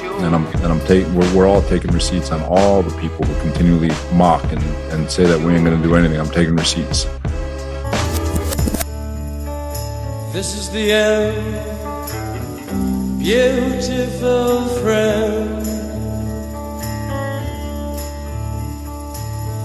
[0.00, 3.40] And I'm and I'm taking we're, we're all taking receipts on all the people who
[3.40, 4.62] continually mock and,
[4.92, 6.20] and say that we ain't gonna do anything.
[6.20, 7.04] I'm taking receipts.
[10.32, 11.98] This is the end,
[13.18, 15.64] beautiful friend.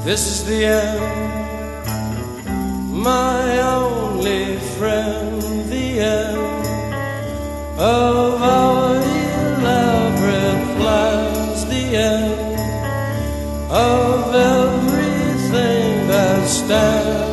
[0.04, 1.84] This is the end,
[2.92, 6.38] my only friend, the end
[7.80, 8.83] of our
[13.74, 17.24] of everything that stands.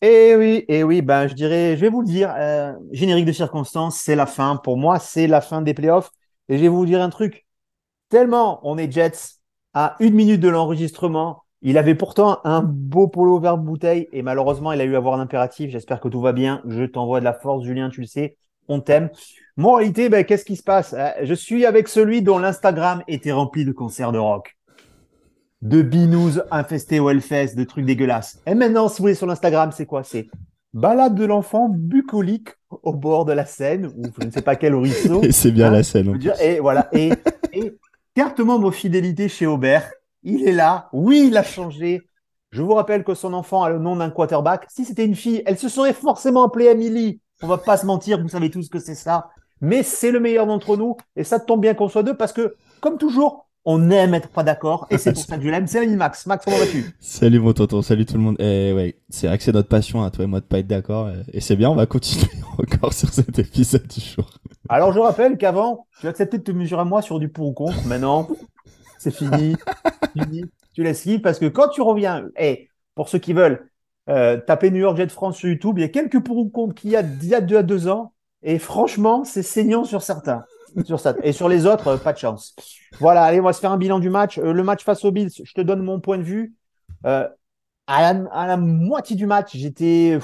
[0.00, 3.32] Et oui, et oui, ben je dirais, je vais vous le dire, euh, générique de
[3.32, 4.56] circonstance, c'est la fin.
[4.56, 6.10] Pour moi, c'est la fin des playoffs.
[6.48, 7.46] Et je vais vous dire un truc.
[8.08, 9.38] Tellement on est Jets
[9.74, 14.72] à une minute de l'enregistrement, il avait pourtant un beau polo vert bouteille et malheureusement,
[14.72, 15.70] il a eu à voir un impératif.
[15.70, 16.62] J'espère que tout va bien.
[16.68, 18.36] Je t'envoie de la force, Julien, tu le sais.
[18.68, 19.10] On t'aime.
[19.56, 20.94] Moralité, ben, qu'est-ce qui se passe?
[20.96, 24.54] Euh, Je suis avec celui dont l'Instagram était rempli de concerts de rock
[25.62, 28.40] de binous infestés au Hellfest, de trucs dégueulasses.
[28.46, 30.04] Et maintenant, si vous voulez sur l'Instagram, c'est quoi?
[30.04, 30.28] C'est
[30.72, 34.74] balade de l'enfant bucolique au bord de la Seine, ou je ne sais pas quel
[34.74, 35.20] ruisseau.
[35.24, 36.88] Et c'est bien Hein, la en dire, et voilà.
[36.92, 37.10] Et,
[37.52, 37.72] et
[38.14, 39.90] carte membre fidélité chez Aubert.
[40.22, 40.88] Il est là.
[40.92, 42.02] Oui, il a changé.
[42.50, 44.66] Je vous rappelle que son enfant a le nom d'un quarterback.
[44.68, 47.20] Si c'était une fille, elle se serait forcément appelée Amélie.
[47.42, 49.28] On va pas se mentir, vous savez tous que c'est ça.
[49.60, 50.96] Mais c'est le meilleur d'entre nous.
[51.14, 54.42] Et ça tombe bien qu'on soit deux parce que, comme toujours, on aime être pas
[54.44, 54.86] d'accord.
[54.90, 55.66] Et c'est pour ça que je l'aime.
[55.66, 56.24] C'est l'ami Max.
[56.26, 56.86] Max, comment vas-tu?
[57.00, 58.40] Salut mon tonton, salut tout le monde.
[58.40, 60.66] Et ouais, c'est vrai que c'est notre passion, à toi et moi, de pas être
[60.66, 61.10] d'accord.
[61.32, 64.30] Et c'est bien, on va continuer encore sur cet épisode du jour.
[64.70, 67.52] Alors, je rappelle qu'avant, tu acceptais de te mesurer à moi sur du pour ou
[67.52, 67.86] contre.
[67.86, 68.26] Maintenant,
[68.98, 69.56] c'est fini.
[70.74, 73.68] Tu laisses libre parce que quand tu reviens, et pour ceux qui veulent
[74.08, 76.74] euh, taper New York Jet France sur YouTube, il y a quelques pour ou contre
[76.74, 78.12] qu'il y a il y a deux à deux ans.
[78.42, 80.44] Et franchement, c'est saignant sur certains.
[80.84, 81.14] Sur ça.
[81.22, 82.54] Et sur les autres, pas de chance.
[83.00, 84.38] Voilà, allez, on va se faire un bilan du match.
[84.38, 86.54] Euh, le match face aux Bills, je te donne mon point de vue.
[87.06, 87.28] Euh,
[87.86, 90.18] à, la, moitié du match, j'étais,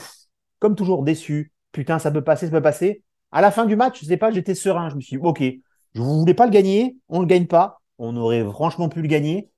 [0.58, 1.52] comme toujours, déçu.
[1.72, 3.02] Putain, ça peut passer, ça peut passer.
[3.32, 4.90] À la fin du match, je sais pas, j'étais serein.
[4.90, 5.42] Je me suis dit, OK,
[5.94, 7.80] je ne voulais pas le gagner, on le gagne pas.
[7.98, 9.50] On aurait franchement pu le gagner,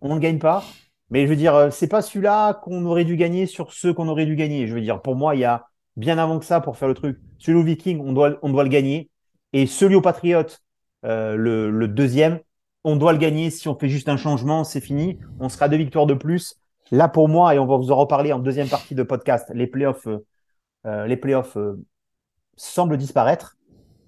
[0.00, 0.64] on ne le gagne pas.
[1.10, 4.08] Mais je veux dire, euh, c'est pas celui-là qu'on aurait dû gagner sur ceux qu'on
[4.08, 4.66] aurait dû gagner.
[4.66, 5.66] Je veux dire, pour moi, il y a
[5.96, 7.20] bien avant que ça pour faire le truc.
[7.38, 9.10] Celui au Viking, on doit, le gagner.
[9.52, 10.62] Et celui au Patriote,
[11.04, 12.40] euh, le, deuxième,
[12.84, 13.50] on doit le gagner.
[13.50, 15.18] Si on fait juste un changement, c'est fini.
[15.40, 16.56] On sera deux victoires de plus.
[16.90, 19.66] Là, pour moi, et on va vous en reparler en deuxième partie de podcast, les
[19.66, 20.06] playoffs,
[20.84, 21.80] les playoffs euh,
[22.56, 23.56] semblent disparaître.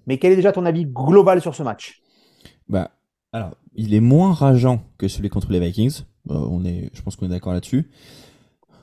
[0.05, 2.01] Mais quel est déjà ton avis global sur ce match?
[2.69, 2.91] Bah,
[3.33, 6.01] alors, il est moins rageant que celui contre les Vikings.
[6.31, 7.89] Euh, on est, je pense qu'on est d'accord là-dessus.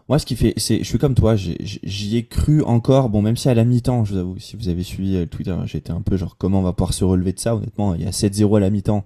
[0.09, 3.09] Moi, ce qui fait, c'est, je suis comme toi, j'y ai cru encore.
[3.09, 5.57] Bon, même si à la mi-temps, je vous avoue, si vous avez suivi euh, Twitter,
[5.65, 7.57] j'étais un peu genre, comment on va pouvoir se relever de ça?
[7.57, 9.05] Honnêtement, il y a 7-0 à la mi-temps.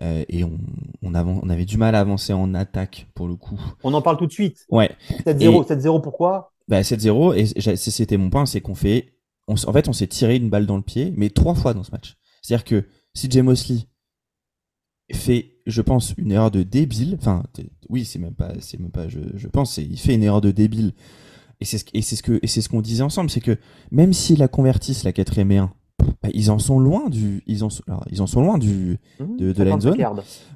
[0.00, 0.58] Euh, et on,
[1.02, 3.60] on, on avait du mal à avancer en attaque, pour le coup.
[3.84, 4.64] On en parle tout de suite.
[4.70, 4.90] Ouais,
[5.26, 6.54] 7-0, 7-0 pourquoi?
[6.66, 9.12] Bah 7-0, et c'était mon point, c'est qu'on fait,
[9.48, 11.82] on, en fait, on s'est tiré une balle dans le pied, mais trois fois dans
[11.82, 12.16] ce match.
[12.40, 13.80] C'est-à-dire que si Mosley
[15.16, 17.42] fait, je pense, une erreur de débile, enfin,
[17.88, 20.50] oui, c'est même pas, c'est même pas, je, je pense, il fait une erreur de
[20.50, 20.92] débile,
[21.60, 23.56] et c'est ce, et c'est ce que, et c'est ce qu'on disait ensemble, c'est que
[23.90, 25.72] même s'ils la convertissent la quatrième et un,
[26.22, 29.36] bah, ils en sont loin du, ils en, alors, ils en sont loin du, Mhm,
[29.36, 29.96] de- de la 50 end zone.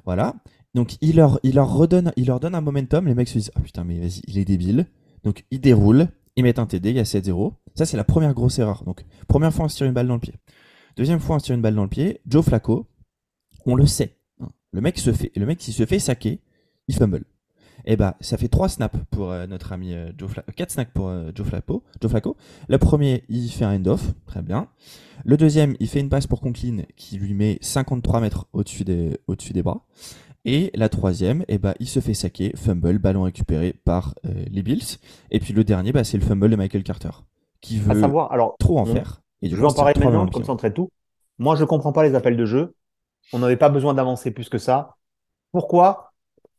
[0.05, 0.35] voilà.
[0.75, 3.07] Donc il leur, il leur redonne, il leur donne un momentum.
[3.07, 4.85] Les mecs se disent ah putain mais vas-y, il est débile.
[5.23, 7.53] Donc ils déroulent, ils mettent un TD, il y a 7-0.
[7.73, 8.83] Ça c'est la première grosse erreur.
[8.83, 10.35] Donc première fois on se tire une balle dans le pied.
[10.97, 12.19] Deuxième fois on se tire une balle dans le pied.
[12.27, 12.85] Joe Flacco,
[13.65, 14.16] on le sait.
[14.73, 16.39] Le mec se fait, le mec s'il se fait saquer,
[16.87, 17.23] il fumble.
[17.85, 20.91] Et bah ça fait trois snaps pour euh, notre ami euh, Joe Flacco, quatre snaps
[20.93, 21.83] pour euh, Joe Flacco.
[22.01, 22.35] Joe Flacco.
[22.67, 24.67] Le premier il fait un end-off, très bien.
[25.23, 29.17] Le deuxième il fait une passe pour Conklin qui lui met 53 mètres au-dessus des,
[29.27, 29.85] au-dessus des bras.
[30.45, 34.63] Et la troisième, eh ben, il se fait saquer, fumble, ballon récupéré par euh, les
[34.63, 34.97] Bills.
[35.29, 37.09] Et puis le dernier, bah, c'est le fumble de Michael Carter,
[37.59, 39.21] qui À veut savoir, alors, trop en on- faire.
[39.41, 40.43] Et du je coup, vais en parler maintenant, comme pied.
[40.45, 40.87] ça on traite tout.
[41.37, 42.73] Moi, je comprends pas les appels de jeu.
[43.33, 44.95] On n'avait pas besoin d'avancer plus que ça.
[45.51, 46.13] Pourquoi,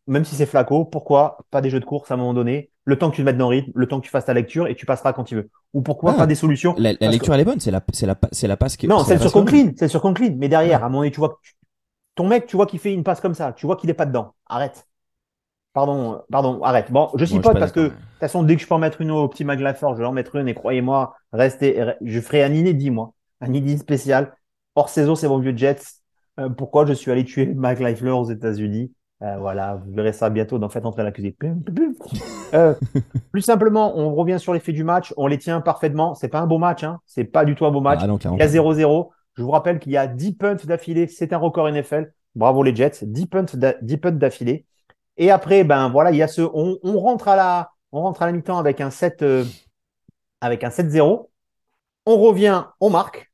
[0.07, 2.71] même si c'est flaco, pourquoi pas des jeux de course à un moment donné?
[2.85, 4.35] Le temps que tu te mettes dans le rythme, le temps que tu fasses ta
[4.35, 5.51] lecture et tu passeras quand tu veux.
[5.75, 6.75] Ou pourquoi Ah, pas des solutions?
[6.79, 9.19] La, lecture, elle est bonne, c'est la, c'est la, c'est la passe qui Non, la
[9.19, 9.33] sur.
[9.33, 10.35] Conklin, c'est sur Conklin.
[10.37, 11.55] Mais derrière, à un moment donné, tu vois, tu-
[12.15, 14.07] ton mec, tu vois qu'il fait une passe comme ça, tu vois qu'il est pas
[14.07, 14.35] dedans.
[14.47, 14.87] Arrête.
[15.73, 16.91] Pardon, pardon, arrête.
[16.91, 19.01] Bon, je suis pas parce que de toute façon, dès que je peux en mettre
[19.01, 22.53] une au petit McLaughlin, je vais en mettre une et croyez-moi, restez, je ferai un
[22.55, 23.13] inédit, moi.
[23.41, 24.37] Un inédit spécial.
[24.75, 25.98] Hors saison, c'est mon vieux Jets.
[26.39, 28.93] Euh, pourquoi je suis allé tuer McLaughlin aux États-Unis?
[29.23, 31.37] Euh, voilà, vous verrez ça bientôt dans Faites entrer l'accusé.
[32.55, 32.73] Euh,
[33.31, 36.15] plus simplement, on revient sur les faits du match, on les tient parfaitement.
[36.15, 36.99] C'est pas un beau match, hein.
[37.05, 38.01] c'est pas du tout un beau match.
[38.03, 38.17] Ah non.
[38.17, 39.11] Il y a 0-0.
[39.35, 42.11] Je vous rappelle qu'il y a 10 punts d'affilée, c'est un record NFL.
[42.35, 44.65] Bravo les Jets, 10 punts d'a- 10 punts d'affilée.
[45.19, 48.23] Et après, ben voilà, il y a ce, on, on rentre à la, on rentre
[48.23, 49.45] à la mi-temps avec un 7, euh,
[50.41, 51.29] avec un 7-0.
[52.07, 53.28] On revient, on marque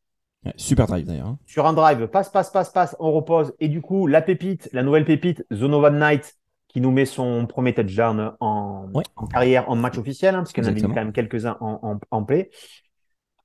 [0.57, 1.27] super drive d'ailleurs.
[1.29, 1.39] hein.
[1.47, 3.55] sur un drive, passe, passe, passe, passe, on repose.
[3.61, 6.35] Et du coup, la pépite, la nouvelle pépite, Zonovan Knight,
[6.69, 9.05] qui nous met son premier touchdown en, Ouais.
[9.17, 11.57] en carrière, en match officiel, hein, parce qu'il y en a mis quand même quelques-uns
[11.61, 12.51] en, en, en play.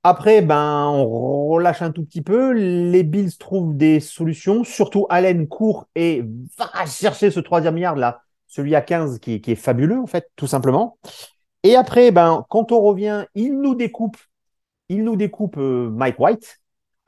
[0.02, 2.52] Après, ben, on relâche un tout petit peu.
[2.52, 4.64] Les Bills trouvent des solutions.
[4.64, 6.24] Surtout, Allen court et
[6.58, 10.06] va chercher ce troisième yard là, celui à 15 qui, est- qui est fabuleux, en
[10.06, 10.98] fait, tout simplement.
[11.62, 14.16] Et après, ben, quand on revient, il nous découpe,
[14.88, 16.59] il nous découpe euh, Mike White.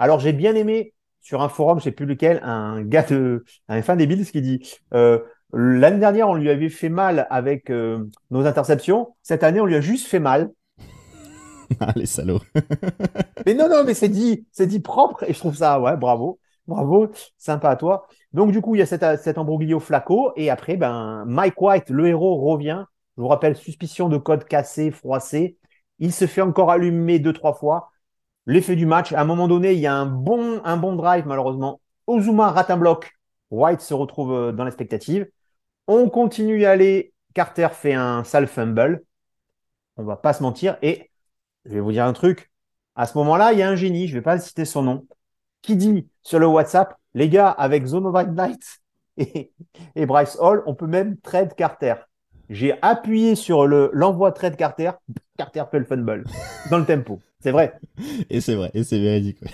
[0.02, 3.82] Alors, j'ai bien aimé sur un forum, je sais plus lequel, un gars de, un
[3.82, 4.60] fan des Bills qui dit,
[4.94, 5.20] euh,
[5.52, 9.14] l'année dernière, on lui avait fait mal avec euh, nos interceptions.
[9.22, 10.50] Cette année, on lui a juste fait mal.
[11.78, 12.40] Ah, les salauds.
[13.46, 16.38] Mais non, non, mais c'est dit, c'est dit propre et je trouve ça, ouais, bravo,
[16.66, 18.08] bravo, sympa à toi.
[18.32, 21.90] Donc, du coup, il y a cet, cet embroglio flaco et après, ben, Mike White,
[21.90, 22.84] le héros, revient.
[23.16, 25.58] Je vous rappelle, suspicion de code cassé, froissé.
[26.00, 27.91] Il se fait encore allumer deux, trois fois.
[28.46, 30.60] L'effet du match, à un moment donné, il y a un bon,
[30.96, 31.80] drive, malheureusement.
[32.06, 33.12] Ozuma rate un bloc.
[33.50, 35.28] White se retrouve euh, dans l'expectative.
[35.86, 37.12] On continue à aller.
[37.34, 39.04] Carter fait un sale fumble.
[39.96, 40.76] On va pas se mentir.
[40.82, 41.10] Et
[41.64, 42.50] je vais vous dire un truc.
[42.94, 45.06] À ce moment-là, il y a un génie, je vais pas citer son nom,
[45.62, 48.62] qui dit sur le WhatsApp, les gars, avec Zonovan Knight
[49.16, 51.94] et, Bryce Hall, on peut même trade Carter.
[52.50, 54.90] J'ai appuyé sur le l'envoi trade Carter,
[55.38, 56.24] Carter fait le fumble
[56.70, 57.20] dans le tempo.
[57.42, 57.78] C'est vrai.
[58.30, 59.42] Et c'est vrai, et c'est véridique.
[59.42, 59.50] ouais.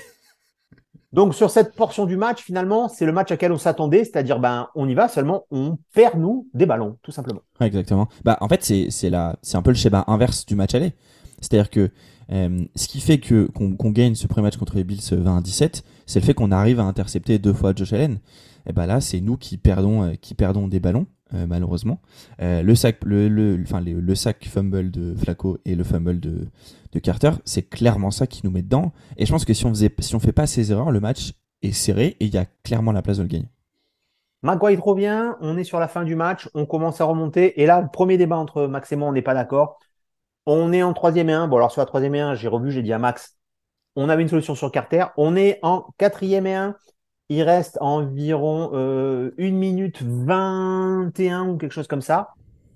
[1.12, 4.38] Donc sur cette portion du match, finalement, c'est le match à quel on s'attendait, c'est-à-dire
[4.40, 7.40] ben on y va seulement, on perd nous des ballons, tout simplement.
[7.61, 8.08] Ouais, exactement.
[8.25, 10.93] Bah, en fait, c'est c'est la, c'est un peu le schéma inverse du match aller.
[11.40, 11.90] C'est-à-dire que
[12.31, 15.40] euh, ce qui fait que qu'on gagne ce premier match contre les Bills 20 à
[15.40, 18.19] 17, c'est le fait qu'on arrive à intercepter deux fois Josh Allen.
[18.69, 21.06] Et ben là, c'est nous qui perdons, euh, qui perdons des ballons.
[21.34, 22.00] Euh, malheureusement,
[22.40, 26.48] Euh, le sac, fumble de Flacco et le fumble de,
[27.02, 28.92] Carter, c'est clairement ça qui nous met dedans.
[29.16, 31.32] Et je pense que si on faisait, si fait pas ces erreurs, le match
[31.62, 33.48] est serré et il y a clairement la place de le gagner.
[34.42, 37.60] McGuire revient, on est sur la fin du match, on commence à remonter.
[37.60, 39.78] Et là, premier débat entre Max et moi, on n'est pas d'accord.
[40.46, 41.48] On est en troisième et un.
[41.48, 43.36] Bon, alors sur la troisième et un, j'ai revu, j'ai dit à Max,
[43.96, 45.06] on avait une solution sur Carter.
[45.16, 46.76] On est en quatrième et un.
[47.28, 52.28] Il reste environ euh, une minute 21 ou quelque chose comme ça.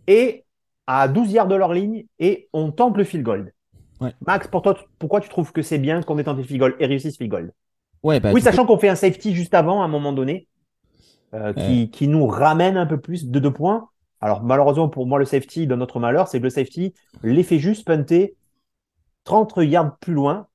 [0.06, 0.44] Et
[0.86, 3.52] à 12 yards de leur ligne, et on tente le field goal.
[4.00, 4.14] Ouais.
[4.26, 6.76] Max, pour toi, pourquoi tu trouves que c'est bien qu'on ait tenté le field goal
[6.80, 7.52] et réussi ce field goal?
[8.02, 10.48] Ouais, bah, oui, sachant qu'on fait un safety juste avant, à un moment donné,
[11.34, 13.88] euh, qui, qui nous ramène un peu plus de deux points.
[14.20, 17.86] Alors, malheureusement, pour moi, le safety, dans notre malheur, c'est que le safety l'effet juste
[17.86, 18.36] punter
[19.24, 20.46] 30 yards plus loin.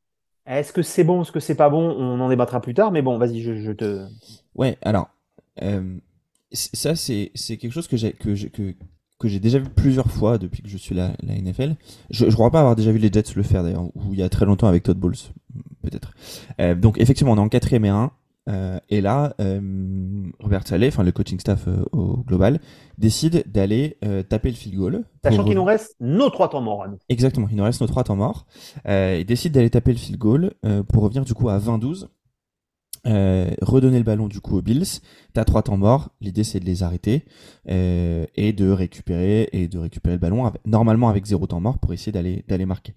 [0.48, 3.02] Est-ce que c'est bon, est-ce que c'est pas bon On en débattra plus tard, mais
[3.02, 4.08] bon, vas-y, je, te.
[4.56, 5.10] Ouais, alors,
[5.62, 5.98] euh,
[6.54, 8.74] ça, c'est quelque chose que j'ai que que,
[9.20, 11.76] que j'ai déjà vu plusieurs fois depuis que je suis la, la NFL.
[12.10, 14.24] Je, je crois pas avoir déjà vu les Jets le faire d'ailleurs, ou il y
[14.24, 15.18] a très longtemps avec Todd Bowles,
[15.82, 16.14] peut-être.
[16.62, 18.12] Euh, donc, effectivement, on est en quatrième et un.
[18.48, 19.60] Euh, et là, euh,
[20.40, 22.60] Robert Saleh, enfin le coaching staff euh, au global,
[22.98, 25.04] décide d'aller euh, taper le field goal.
[25.24, 26.98] Sachant pour- qu'il nous reste nos trois temps morts à nous.
[27.10, 28.46] Exactement, il nous reste nos trois temps morts.
[28.88, 32.08] Euh, il décide d'aller taper le field goal euh, pour revenir du coup à 20-12.
[33.06, 34.84] Euh, redonner le ballon du coup aux Bills.
[35.34, 36.10] T'as trois temps morts.
[36.20, 37.24] L'idée c'est de les arrêter
[37.70, 41.80] euh, et de récupérer et de récupérer le ballon avec- normalement avec zéro temps mort
[41.80, 42.94] pour essayer d'aller d'aller marquer.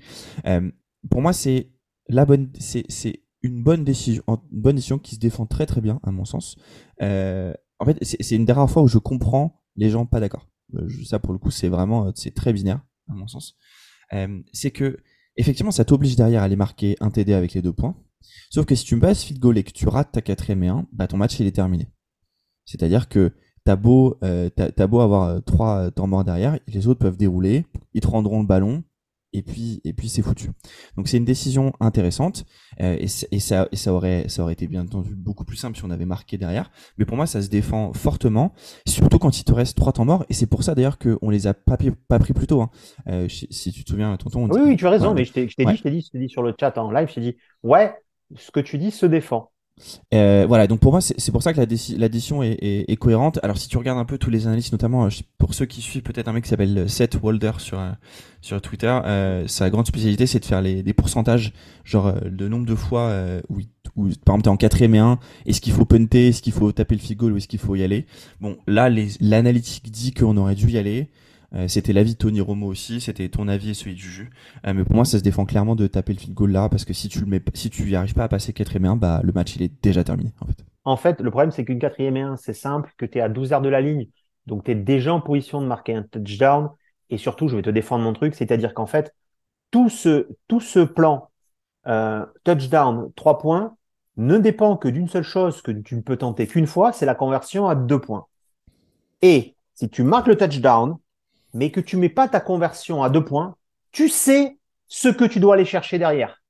[0.46, 0.68] Euh,
[1.10, 1.68] pour moi c'est
[2.08, 6.00] la bonne c'est une bonne décision une bonne décision qui se défend très très bien
[6.02, 6.56] à mon sens.
[7.02, 10.48] Euh, en fait c'est une rares fois où je comprends les gens pas d'accord.
[10.74, 13.56] Euh, ça pour le coup c'est vraiment euh, c'est très binaire à mon sens.
[14.12, 14.98] Euh, c'est que
[15.36, 17.96] effectivement ça t'oblige derrière à aller marquer un TD avec les deux points.
[18.50, 20.68] Sauf que si tu me passes field goal et que tu rates ta quatrième et
[20.68, 21.88] un, bah ton match il est terminé.
[22.64, 23.32] C'est-à-dire que
[23.64, 24.50] t'as beau, euh,
[24.88, 28.46] beau avoir euh, trois temps morts derrière, les autres peuvent dérouler, ils te rendront le
[28.46, 28.84] ballon
[29.32, 30.50] et puis et puis c'est foutu.
[30.96, 32.44] Donc c'est une décision intéressante
[32.80, 35.84] euh, et, ça et ça aurait ça aurait été bien entendu beaucoup plus simple si
[35.84, 36.70] on avait marqué derrière.
[36.98, 38.52] Mais pour moi ça se défend fortement,
[38.86, 41.46] surtout quand il te reste trois temps morts et c'est pour ça d'ailleurs qu'on les
[41.46, 42.62] a pas, pris- pas pris plus tôt.
[42.62, 42.70] Hein.
[43.08, 44.44] Euh, si, si tu te souviens, tonton.
[44.44, 45.14] on Oui, dit- oui, tu as raison, Ouais.
[45.14, 45.46] mais je t'ai Ouais.
[45.72, 47.36] dit, je t'ai dit, je t'ai dit sur le chat en live, je t'ai dit,
[47.62, 47.94] ouais,
[48.36, 49.50] ce que tu dis se défend.
[50.14, 53.38] Euh, voilà, donc pour moi, c'est pour ça que l'addition est, est- cohérente.
[53.42, 55.08] Alors, si tu regardes un peu tous les analystes, notamment euh,
[55.38, 57.90] pour ceux qui suivent peut-être un mec qui s'appelle Seth Walder sur, euh,
[58.40, 61.52] sur Twitter, euh, sa grande spécialité, c'est de faire les, des pourcentages,
[61.84, 63.60] genre euh, le nombre de fois euh, où,
[64.24, 66.94] par exemple, t'es en 4 et 1, est-ce qu'il faut punter, est-ce qu'il faut taper
[66.94, 68.06] le field goal ou est-ce qu'il faut y aller?
[68.40, 71.08] Bon, là, l'analytique dit qu'on aurait dû y aller.
[71.54, 74.30] Euh, c'était l'avis de Tony Romo aussi, c'était ton avis et celui de Juju.
[74.66, 76.84] Euh, mais pour moi, ça se défend clairement de taper le field goal là, parce
[76.84, 79.20] que si tu le mets, si tu arrives pas à passer 4 et 1, bah,
[79.24, 80.64] le match, il est déjà terminé, en fait.
[80.84, 83.28] En fait, le problème, c'est qu'une quatrième et un, c'est simple, que tu es à
[83.28, 84.08] 12 yards de la ligne.
[84.46, 86.70] Donc, tu es déjà en position de marquer un touchdown.
[87.10, 89.14] Et surtout, je vais te défendre mon truc, c'est-à-dire qu'en fait,
[89.70, 91.28] tout ce, tout ce plan
[91.86, 93.76] euh, touchdown, 3 points,
[94.16, 97.14] ne dépend que d'une seule chose que tu ne peux tenter qu'une fois, c'est la
[97.14, 98.26] conversion à 2 points.
[99.22, 100.96] Et si tu marques le touchdown,
[101.54, 103.56] mais que tu mets pas ta conversion à 2 points,
[103.92, 106.42] tu sais ce que tu dois aller chercher derrière.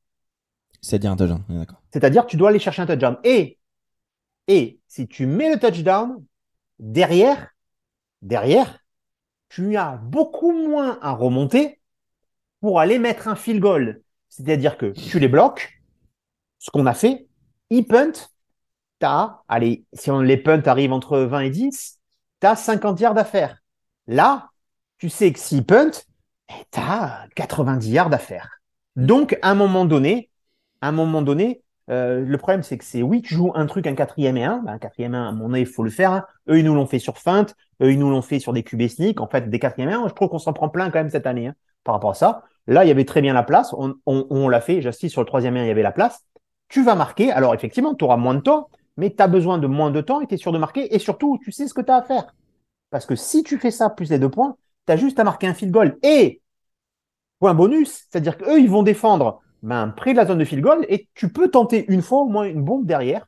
[0.81, 1.83] C'est-à-dire un touchdown, d'accord.
[1.93, 3.19] C'est-à-dire que tu dois aller chercher un touchdown.
[3.25, 3.59] Et,
[4.49, 6.25] et si tu mets le touchdown,
[6.79, 7.49] derrière,
[8.23, 8.79] derrière,
[9.49, 11.81] tu as beaucoup moins à remonter
[12.61, 14.03] pour aller mettre un field goal.
[14.29, 15.83] C'est-à-dire que tu les bloques,
[16.59, 17.27] ce qu'on a fait,
[17.71, 18.13] ils punt,
[18.99, 21.99] t'as, allez, si on, les punts arrivent entre 20 et 10,
[22.39, 23.59] t'as 50 yards à faire.
[24.07, 24.50] Là,
[25.01, 25.91] tu sais que s'ils punt,
[26.51, 28.61] eh, t'as 90 yards à faire.
[28.97, 30.31] Donc, à un moment donné,
[30.83, 33.95] un moment donné, euh, le problème, c'est que c'est oui, tu joues un truc, un
[33.95, 34.59] quatrième et un.
[34.59, 36.13] Ben, un quatrième et un, à mon avis, il faut le faire.
[36.13, 36.25] hein.
[36.51, 37.57] Eux, ils nous l'ont fait sur feinte.
[37.83, 39.21] Eux, ils nous l'ont fait sur des QB sneak.
[39.21, 41.27] En fait, des quatrième et un, je trouve qu'on s'en prend plein quand même cette
[41.27, 42.45] année hein, par rapport à ça.
[42.69, 43.75] Là, il y avait très bien la place.
[44.07, 44.83] On l'a fait.
[44.83, 46.25] J'assiste sur le troisième et un, il y avait la place.
[46.69, 47.33] Tu vas marquer.
[47.33, 50.21] Alors, effectivement, tu auras moins de temps, mais tu as besoin de moins de temps
[50.21, 50.95] et tu es sûr de marquer.
[50.95, 52.35] Et surtout, tu sais ce que tu as à faire.
[52.91, 54.57] Parce que si tu fais ça plus les deux points,
[54.87, 55.99] tu as juste à marquer un field goal.
[56.03, 56.41] Et,
[57.39, 60.87] point bonus, c'est-à-dire qu'eux, ils vont défendre ben, près de la zone de field goal
[60.89, 63.27] et tu peux tenter une fois au moins une bombe derrière.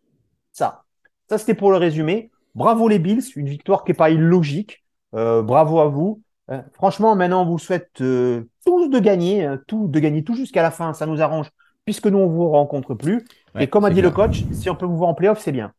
[0.52, 0.84] Ça.
[1.28, 2.30] Ça, c'était pour le résumé.
[2.54, 4.84] Bravo les Bills, une victoire qui n'est pas illogique.
[5.14, 6.22] Euh, bravo à vous.
[6.50, 10.34] Euh, franchement, maintenant, on vous souhaite euh, tous de gagner, euh, tout, de gagner tout
[10.34, 10.92] jusqu'à la fin.
[10.92, 11.50] Ça nous arrange
[11.84, 13.24] puisque nous, on vous rencontre plus.
[13.54, 15.52] Ouais, et comme a dit le coach, si on peut vous voir en playoff, c'est
[15.52, 15.72] bien.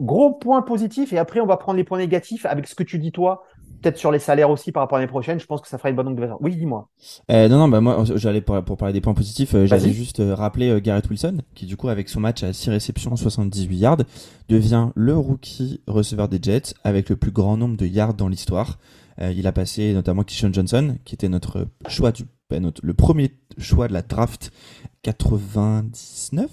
[0.00, 2.98] Gros point positif et après, on va prendre les points négatifs avec ce que tu
[2.98, 3.44] dis toi.
[3.82, 5.40] Peut-être sur les salaires aussi par rapport à l'année prochaine.
[5.40, 6.36] Je pense que ça fera une bonne onde.
[6.40, 6.90] Oui, dis-moi.
[7.30, 10.20] Euh, non, non, bah moi, j'allais pour, pour parler des points positifs, euh, j'allais juste
[10.20, 14.02] euh, rappeler Garrett Wilson, qui du coup, avec son match à 6 réceptions, 78 yards,
[14.48, 18.78] devient le rookie receveur des Jets avec le plus grand nombre de yards dans l'histoire.
[19.22, 23.32] Il a passé notamment Kishon Johnson, qui était notre choix du, bah, notre, le premier
[23.58, 24.50] choix de la draft
[25.02, 26.48] 99,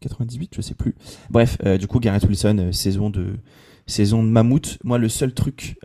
[0.00, 0.94] 98, je sais plus.
[1.30, 3.38] Bref, du coup, Garrett Wilson, saison de
[3.88, 4.78] saison de mammouth.
[4.84, 5.76] Moi, le seul truc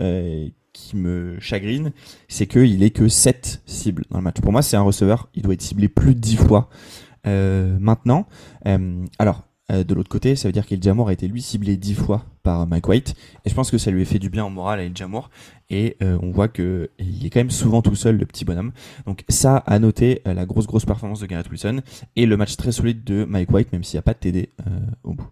[0.78, 1.92] qui me chagrine,
[2.28, 4.40] c'est qu'il est que 7 cibles dans le match.
[4.42, 6.70] Pour moi, c'est un receveur, il doit être ciblé plus de 10 fois
[7.26, 8.28] euh, maintenant.
[8.68, 11.96] Euh, alors, euh, de l'autre côté, ça veut dire qu'Eljamour a été lui ciblé 10
[11.96, 13.16] fois par Mike White.
[13.44, 15.30] Et je pense que ça lui a fait du bien en moral à Eljamour.
[15.70, 18.72] Et euh, on voit que il est quand même souvent tout seul, le petit bonhomme.
[19.06, 21.82] Donc ça, à noter, euh, la grosse, grosse performance de Garrett Wilson.
[22.16, 24.52] Et le match très solide de Mike White, même s'il n'y a pas de TD
[25.04, 25.28] au bout.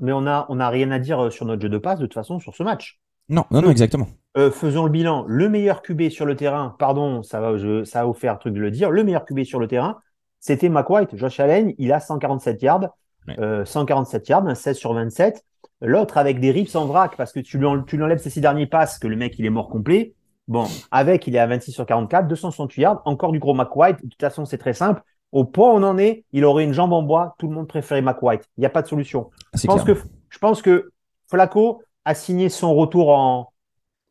[0.00, 2.14] Mais on a, on a rien à dire sur notre jeu de passe de toute
[2.14, 3.00] façon sur ce match.
[3.28, 4.08] Non, non, non, exactement.
[4.38, 5.24] Euh, faisons le bilan.
[5.26, 8.36] Le meilleur QB sur le terrain, pardon, ça va, je, ça va vous faire un
[8.36, 8.90] truc de le dire.
[8.90, 9.98] Le meilleur QB sur le terrain,
[10.38, 11.16] c'était McWhite.
[11.16, 12.88] Josh Allen, il a 147 yards.
[13.26, 13.38] Ouais.
[13.40, 15.44] Euh, 147 yards, un 16 sur 27.
[15.80, 18.30] L'autre avec des rips en vrac parce que tu lui, en- tu lui enlèves ses
[18.30, 20.14] six derniers passes, que le mec il est mort complet.
[20.46, 23.96] Bon, avec il est à 26 sur 44, 268 yards, encore du gros McWhite.
[24.02, 25.02] De toute façon, c'est très simple.
[25.30, 27.34] Au point où on en est, il aurait une jambe en bois.
[27.38, 28.48] Tout le monde préférait McWhite.
[28.56, 29.30] Il n'y a pas de solution.
[29.54, 29.96] Je pense, clair.
[29.96, 30.90] que, je pense que
[31.28, 33.52] Flacco a signé son retour en,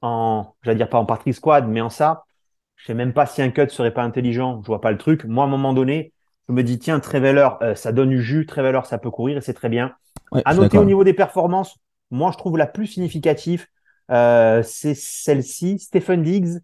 [0.01, 2.25] en j'allais dire pas en partie squad, mais en ça.
[2.75, 4.61] Je sais même pas si un cut serait pas intelligent.
[4.61, 5.25] Je vois pas le truc.
[5.25, 6.13] Moi, à un moment donné,
[6.47, 8.45] je me dis, tiens, Treveller, euh, ça donne du jus.
[8.45, 9.95] Treveller, ça peut courir et c'est très bien.
[10.31, 11.75] Ouais, À noter au niveau des performances,
[12.11, 13.65] moi, je trouve la plus significative,
[14.11, 15.79] euh, c'est celle-ci.
[15.79, 16.59] Stephen Diggs,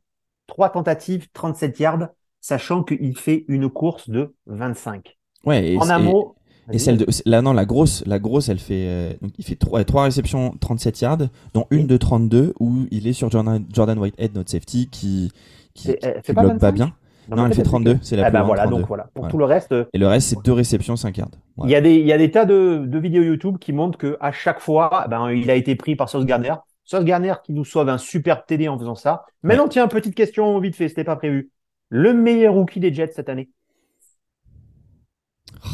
[0.48, 2.08] trois tentatives, 37 yards,
[2.40, 5.18] sachant qu'il fait une course de 25.
[5.46, 6.36] Ouais, et, en un mot.
[6.72, 9.56] Et celle de, là, non, la grosse, la grosse, elle fait, euh, donc il fait
[9.56, 11.18] trois, trois réceptions, 37 yards,
[11.54, 15.32] dont une de 32 où il est sur Jordan, Jordan Whitehead, notre safety, qui,
[15.74, 16.72] qui, C'est- qui, bloque pas 25?
[16.72, 16.94] bien.
[17.30, 18.80] Non, ma elle fait c'est 32, que- c'est la Eh plus loin, voilà, 32.
[18.80, 19.04] donc voilà.
[19.14, 19.32] Pour Voilà.
[19.32, 21.32] tout le reste, euh, Et le reste, c'est deux réceptions, 5 yards.
[21.64, 23.98] il y a des, il y a des tas de, de vidéos YouTube qui montrent
[23.98, 26.54] que à chaque fois, ben, il a été pris par Sauce Garner.
[26.86, 29.26] Sauce Garner qui nous sauve un super TD en faisant ça.
[29.42, 31.50] Maintenant, tiens, petite question vite fait, c'était pas prévu.
[31.90, 33.50] Le meilleur rookie des Jets cette année?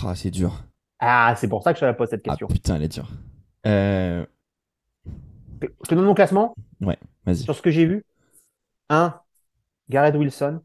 [0.03, 0.63] Ah, c'est dur.
[0.99, 2.47] Ah, c'est pour ça que je te la pose cette Ah, question.
[2.47, 3.09] putain, elle est dure.
[3.65, 4.25] Euh,
[5.61, 6.55] Je te donne mon classement
[7.25, 7.37] vas-y.
[7.37, 8.05] sur ce que j'ai vu.
[8.89, 9.13] 1.
[9.89, 10.61] Garrett Wilson.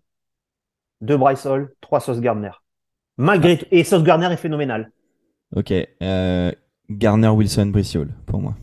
[1.00, 1.16] 2.
[1.16, 1.72] Bryce Hall.
[1.80, 2.00] 3.
[2.00, 2.50] Sauce Gardner.
[3.16, 3.66] Malgré tout.
[3.70, 4.90] Et Sauce Gardner est phénoménal.
[5.54, 5.72] Ok.
[6.02, 6.52] Euh,
[6.90, 8.54] Garner, Wilson, Brice Hall, pour moi.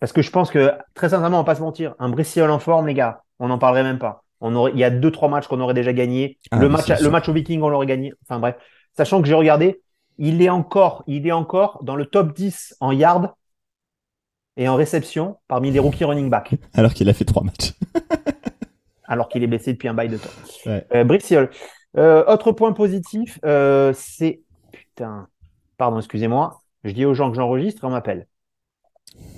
[0.00, 2.58] Parce que je pense que, très sincèrement, on va pas se mentir, un Bristol en
[2.58, 4.24] forme, les gars, on n'en parlerait même pas.
[4.42, 6.38] On aurait, il y a deux, trois matchs qu'on aurait déjà gagné.
[6.50, 8.12] Ah, le match, c'est le match au Viking, on l'aurait gagné.
[8.22, 8.56] Enfin bref.
[8.94, 9.80] Sachant que j'ai regardé,
[10.18, 13.34] il est encore, il est encore dans le top 10 en yard
[14.56, 17.74] et en réception parmi les rookies running back, Alors qu'il a fait trois matchs.
[19.04, 20.30] alors qu'il est blessé depuis un bail de temps.
[20.66, 20.86] Ouais.
[20.94, 21.46] Euh.
[21.98, 25.28] Euh, autre point positif, euh, c'est, putain,
[25.78, 26.60] pardon, excusez-moi.
[26.84, 28.26] Je dis aux gens que j'enregistre et on m'appelle.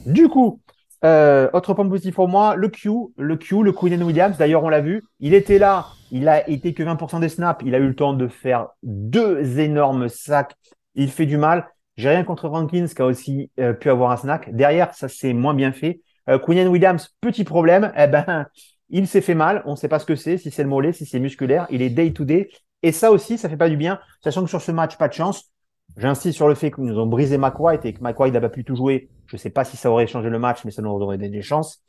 [0.06, 0.60] Du coup,
[1.04, 4.36] euh, autre point positif pour moi, le Q, le Q, le Queen Williams.
[4.36, 5.04] D'ailleurs, on l'a vu.
[5.20, 5.86] Il était là.
[6.10, 7.62] Il a été que 20% des snaps.
[7.64, 10.54] Il a eu le temps de faire deux énormes sacs.
[10.94, 11.68] Il fait du mal.
[11.96, 14.54] J'ai rien contre Rankins qui a aussi euh, pu avoir un snack.
[14.54, 16.00] Derrière, ça c'est moins bien fait.
[16.28, 17.92] Euh, Queen Williams, petit problème.
[17.98, 18.46] Eh ben,
[18.90, 19.62] il s'est fait mal.
[19.66, 21.66] On ne sait pas ce que c'est, si c'est le mollet, si c'est musculaire.
[21.70, 22.48] Il est day to day.
[22.82, 24.00] Et ça aussi, ça fait pas du bien.
[24.22, 25.52] Sachant que sur ce match, pas de chance.
[25.96, 28.64] J'insiste sur le fait que nous ont brisé McWhite et que McWhite n'a pas pu
[28.64, 29.08] tout jouer.
[29.26, 31.30] Je ne sais pas si ça aurait changé le match, mais ça nous aurait donné
[31.30, 31.82] des chances.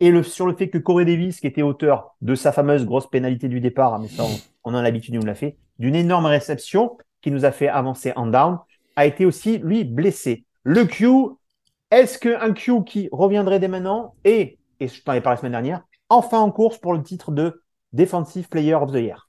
[0.00, 3.48] Et sur le fait que Corey Davis, qui était auteur de sa fameuse grosse pénalité
[3.48, 7.30] du départ, mais ça, on, on a l'habitude, nous l'a fait, d'une énorme réception qui
[7.30, 8.58] nous a fait avancer en down,
[8.96, 10.44] a été aussi, lui, blessé.
[10.62, 11.06] Le Q,
[11.90, 15.52] est-ce qu'un Q qui reviendrait dès maintenant et, et je t'en ai parlé la semaine
[15.52, 19.23] dernière, enfin en course pour le titre de Defensive Player of the Year?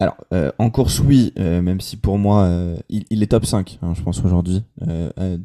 [0.00, 3.44] Alors, euh, en course, oui, euh, même si pour moi, euh, il, il est top
[3.44, 5.36] 5, hein, je pense, aujourd'hui, euh, euh,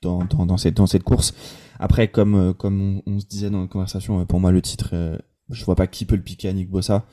[0.00, 1.34] dans, dans, dans, cette, dans cette course.
[1.78, 5.64] Après, comme, euh, comme on, se disait dans la conversation, pour moi, le titre, je
[5.66, 7.04] vois pas qui peut le piquer à Nick Bossa.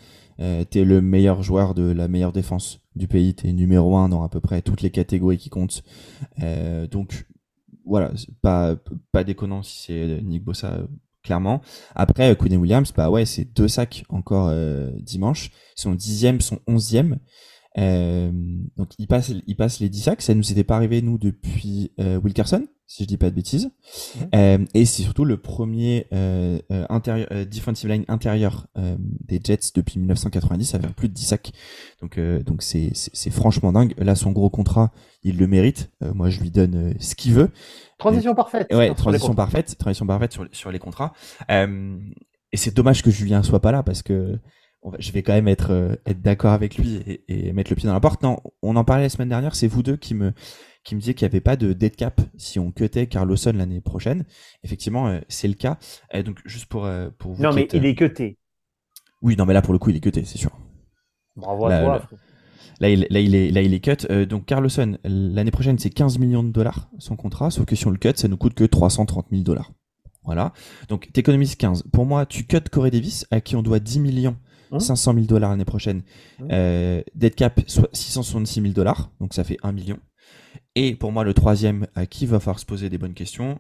[0.72, 4.30] T'es le meilleur joueur de la meilleure défense du pays, t'es numéro un dans à
[4.30, 5.84] peu près toutes les catégories qui comptent.
[6.90, 7.28] Donc,
[7.86, 8.12] voilà,
[8.42, 8.76] pas,
[9.12, 10.80] pas déconnant si c'est Nick Bossa,
[11.24, 11.62] clairement.
[11.96, 15.52] Après, euh, Quinn Williams, bah ouais, c'est deux sacs encore euh, dimanche.
[15.76, 17.20] Son dixième, son onzième.
[17.78, 18.32] Euh,
[18.76, 20.22] donc il passe, il passe les 10 sacs.
[20.22, 23.70] Ça nous était pas arrivé nous depuis Wilkerson, si je dis pas de bêtises.
[24.20, 24.28] Mhm.
[24.36, 29.40] Euh, et c'est surtout le premier euh, euh, intérieur, euh, defensive line intérieur euh, des
[29.42, 31.52] Jets depuis 1990 à faire plus de 10 sacs.
[32.02, 33.94] Donc euh, donc c'est c'est c'est franchement dingue.
[33.98, 34.92] Là son gros contrat,
[35.24, 35.90] il le mérite.
[36.04, 37.50] Euh, moi je lui donne euh, ce qu'il veut.
[37.98, 38.68] Transition parfaite.
[38.74, 41.14] Ouais, transition parfaite, transition parfaite sur, les- sur les contrats.
[41.50, 41.98] Euh,
[42.52, 44.38] et c'est dommage que Julien soit pas là parce que
[44.82, 47.70] on va- je vais quand même être, euh, être d'accord avec lui et, et mettre
[47.72, 48.22] le pied dans la porte.
[48.24, 50.34] Non, on en parlait la semaine dernière, c'est vous deux qui me,
[50.84, 53.82] qui me disiez qu'il n'y avait pas de dead cap si on cutait Carlosson l'année
[53.82, 54.26] prochaine.
[54.64, 55.78] Effectivement, euh, c'est le cas.
[56.16, 57.44] Euh, donc, juste pour, euh, pour vous.
[57.44, 58.38] Non, mais êtes, il est cuté.
[59.22, 60.52] Oui, non, mais là, pour le coup, il est cuté, c'est sûr.
[61.36, 62.02] Bravo à Là, toi.
[62.80, 62.90] là.
[62.90, 64.08] il, là, il est, là, il est cut.
[64.10, 67.52] Euh, donc, Carlosson, l'année prochaine, c'est 15 millions de dollars son contrat.
[67.52, 69.72] Sauf que si on le cut, ça nous coûte que 330 000 dollars.
[70.24, 70.54] Voilà.
[70.90, 71.84] Donc, t'économises 15.
[71.94, 74.36] Pour moi, tu cut Corey Davis, à qui on doit 10 millions,
[74.72, 74.80] Hum.
[74.80, 76.02] 500 000 dollars l'année prochaine.
[76.50, 79.12] Euh, dead cap, soit 666 000 dollars.
[79.20, 79.98] Donc, ça fait 1 million.
[80.76, 83.60] Et pour moi, le troisième, à qui va falloir se poser des bonnes questions,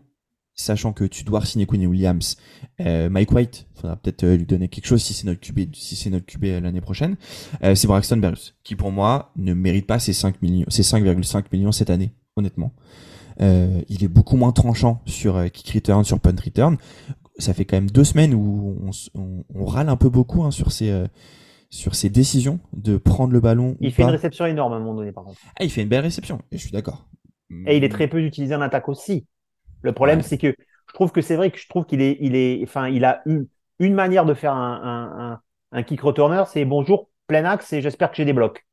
[0.53, 2.37] sachant que tu dois signer Quinn Williams,
[2.79, 5.95] euh, Mike White, faudra peut-être euh, lui donner quelque chose si c'est notre QB, si
[5.95, 7.15] c'est notre QB l'année prochaine.
[7.63, 11.45] Euh, c'est Braxton Berrios, qui pour moi ne mérite pas ses 5 millions, ses 5,5
[11.51, 12.73] millions cette année, honnêtement.
[13.41, 16.77] Euh, il est beaucoup moins tranchant sur euh, kick return, sur punt return.
[17.39, 20.51] Ça fait quand même deux semaines où on, on- on râle un peu beaucoup hein,
[20.51, 21.07] sur euh,
[21.71, 23.75] sur ses décisions de prendre le ballon.
[23.79, 25.41] Il fait une réception énorme à un moment donné, par contre.
[25.55, 26.39] Ah, il fait une belle réception.
[26.51, 27.07] Et je suis d'accord.
[27.65, 29.25] Et il est très peu utilisé en attaque aussi.
[29.81, 30.23] Le problème, Ouais.
[30.23, 32.87] c'est que je trouve que c'est vrai que je trouve qu'il est, il est, enfin,
[32.89, 33.47] il a une,
[33.79, 37.81] une manière de faire un, un, un, un kick returner, c'est bonjour, plein axe et
[37.81, 38.65] j'espère que j'ai des blocs.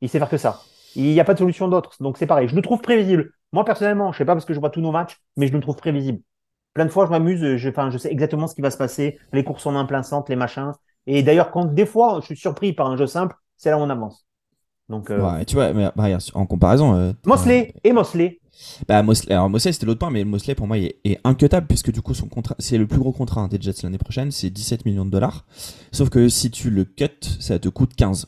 [0.00, 0.62] Il sait faire que ça.
[0.94, 1.96] Il n'y a pas de solution d'autre.
[2.00, 2.48] Donc c'est pareil.
[2.48, 3.32] Je le trouve prévisible.
[3.52, 5.60] Moi, personnellement, je sais pas parce que je vois tous nos matchs, mais je le
[5.60, 6.20] trouve prévisible.
[6.74, 9.18] Plein de fois, je m'amuse, je, enfin, je sais exactement ce qui va se passer,
[9.32, 10.72] les courses en un plein centre, les machins.
[11.06, 13.82] Et d'ailleurs, quand des fois, je suis surpris par un jeu simple, c'est là où
[13.82, 14.26] on avance.
[14.88, 16.94] Donc, euh, Ouais, tu vois, mais, bah, regarde, en comparaison.
[16.94, 18.40] euh, Mosley et Mosley.
[18.88, 21.90] Bah, Mosley, alors Mosley c'était l'autre point, mais Mosley pour moi est, est incutable puisque
[21.90, 24.50] du coup son contrat, c'est le plus gros contrat hein, des Jets l'année prochaine, c'est
[24.50, 25.44] 17 millions de dollars.
[25.92, 27.06] Sauf que si tu le cut,
[27.40, 28.26] ça te coûte 15.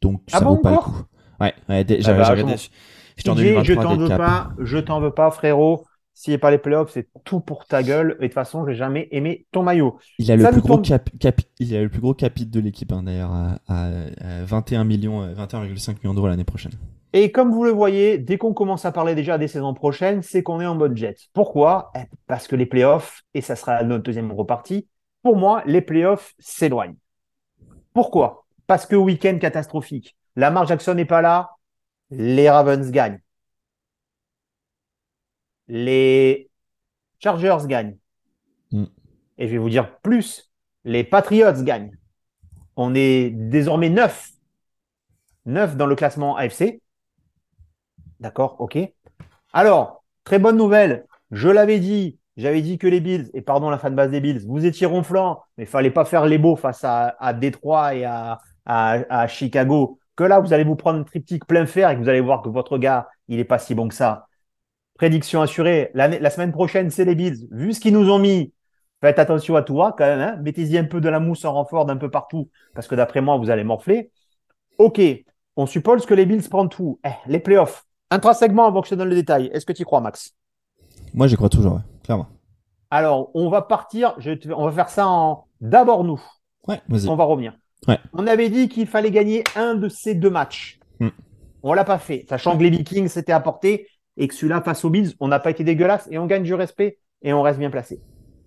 [0.00, 1.02] Donc Ah ça bon, vaut pas le coup.
[1.40, 2.56] Ouais, ouais Ah j'avais bah, j'ai regardé.
[2.56, 2.68] je-
[3.16, 5.87] J'étais en TJ, je 2023 t'en veux pas, je t'en veux pas, frérot.
[6.20, 8.16] S'il n'y a pas les playoffs, c'est tout pour ta gueule.
[8.18, 9.98] Et de toute façon, j'ai jamais aimé ton maillot.
[10.18, 12.90] Il a le plus gros cap, cap- il a le plus gros capite de l'équipe
[12.90, 13.86] hein, d'ailleurs à, à-
[14.20, 16.72] à 21 millions, euh, 21,5 millions d'euros l'année prochaine.
[17.12, 20.42] Et comme vous le voyez, dès qu'on commence à parler déjà des saisons prochaines, c'est
[20.42, 21.16] qu'on est en mode jet.
[21.34, 21.92] Pourquoi?
[21.94, 24.88] Eh, Parce que les playoffs, et ça sera notre deuxième repartie,
[25.22, 26.96] pour moi, les playoffs s'éloignent.
[27.94, 28.44] Pourquoi?
[28.66, 30.16] Parce que week-end catastrophique.
[30.36, 31.50] Lamar Jackson n'est pas là,
[32.10, 33.20] les Ravens gagnent.
[35.68, 36.50] Les
[37.18, 37.96] Chargers gagnent.
[38.72, 38.84] Mm.
[39.38, 40.50] Et je vais vous dire plus,
[40.84, 41.96] les Patriots gagnent.
[42.76, 44.30] On est désormais neuf.
[45.46, 46.80] Neuf dans le classement AFC.
[48.20, 48.78] D'accord, ok.
[49.52, 51.06] Alors, Très bonne nouvelle.
[51.30, 52.18] Je l'avais dit.
[52.36, 55.64] J'avais dit que les Bills, et pardon la fanbase des Bills, vous étiez ronflant, mais
[55.64, 59.98] il fallait pas faire les beaux face à, à Détroit et à, à, à Chicago.
[60.16, 62.42] Que là, vous allez vous prendre un triptyque plein fer et que vous allez voir
[62.42, 64.28] que votre gars, il est pas si bon que ça.
[64.98, 65.90] Prédiction assurée.
[65.94, 67.46] La, semaine prochaine, c'est les Bills.
[67.52, 68.52] Vu ce qu'ils nous ont mis,
[69.00, 70.20] faites attention à toi quand même.
[70.20, 70.36] Hein.
[70.42, 73.36] Mettez-y un peu de la mousse en renfort d'un peu partout, parce que d'après moi,
[73.36, 74.10] vous allez morfler.
[74.76, 75.00] Ok,
[75.56, 76.98] on suppose que les Bills prennent tout.
[77.06, 77.84] Eh, les playoffs.
[78.10, 80.34] Intrinsèquement, avant que je te donne le détail, est-ce que tu y crois, Max?
[81.14, 82.26] Moi, j'y crois toujours, ouais, clairement.
[82.90, 84.14] Alors, on va partir.
[84.18, 86.20] Je te- On va faire ça en d'abord nous.
[86.66, 87.08] Ouais, vas-y.
[87.08, 87.56] On va revenir.
[87.86, 87.98] Ouais.
[88.14, 90.80] On avait dit qu'il fallait gagner un de ces deux matchs.
[90.98, 91.10] Hmm.
[91.62, 93.86] On l'a pas fait, sachant que les Vikings s'étaient apportés
[94.18, 96.52] et que celui-là face aux Bills, on n'a pas été dégueulasse et on gagne du
[96.54, 98.00] respect et on reste bien placé.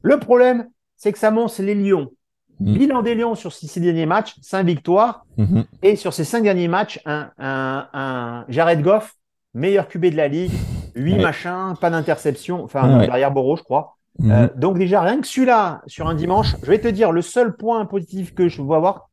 [0.04, 2.12] Le problème, c'est que ça monte les Lions.
[2.60, 2.74] Hmm.
[2.74, 5.64] Bilan des Lions sur ces six derniers matchs, cinq victoires Mhm.
[5.82, 9.16] et sur ces cinq derniers matchs, un, un, un Jared Goff,
[9.56, 10.52] meilleur QB de la ligue,
[10.96, 11.22] huit Ouais.
[11.24, 13.98] machins, pas d'interception, enfin Ouais, derrière Borough, je crois.
[14.20, 14.32] Mhm.
[14.32, 17.56] Euh, donc déjà, rien que celui-là, sur un dimanche, je vais te dire, le seul
[17.56, 19.10] point positif que je vois avoir,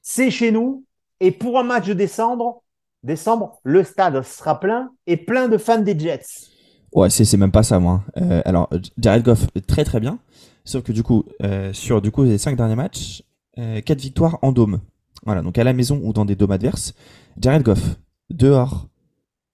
[0.00, 0.84] c'est chez nous.
[1.20, 2.62] Et pour un match de décembre,
[3.08, 6.26] décembre, le stade sera plein et plein de fans des Jets.
[6.92, 8.04] Ouais, c'est c'est même pas ça, moi.
[8.16, 10.18] Euh, alors, Jared Goff, très très bien.
[10.64, 13.22] Sauf que du coup, euh, sur du coup les cinq derniers matchs,
[13.58, 14.80] euh, quatre victoires en dôme.
[15.24, 16.94] Voilà, donc à la maison ou dans des dômes adverses.
[17.40, 17.96] Jared Goff,
[18.30, 18.86] dehors,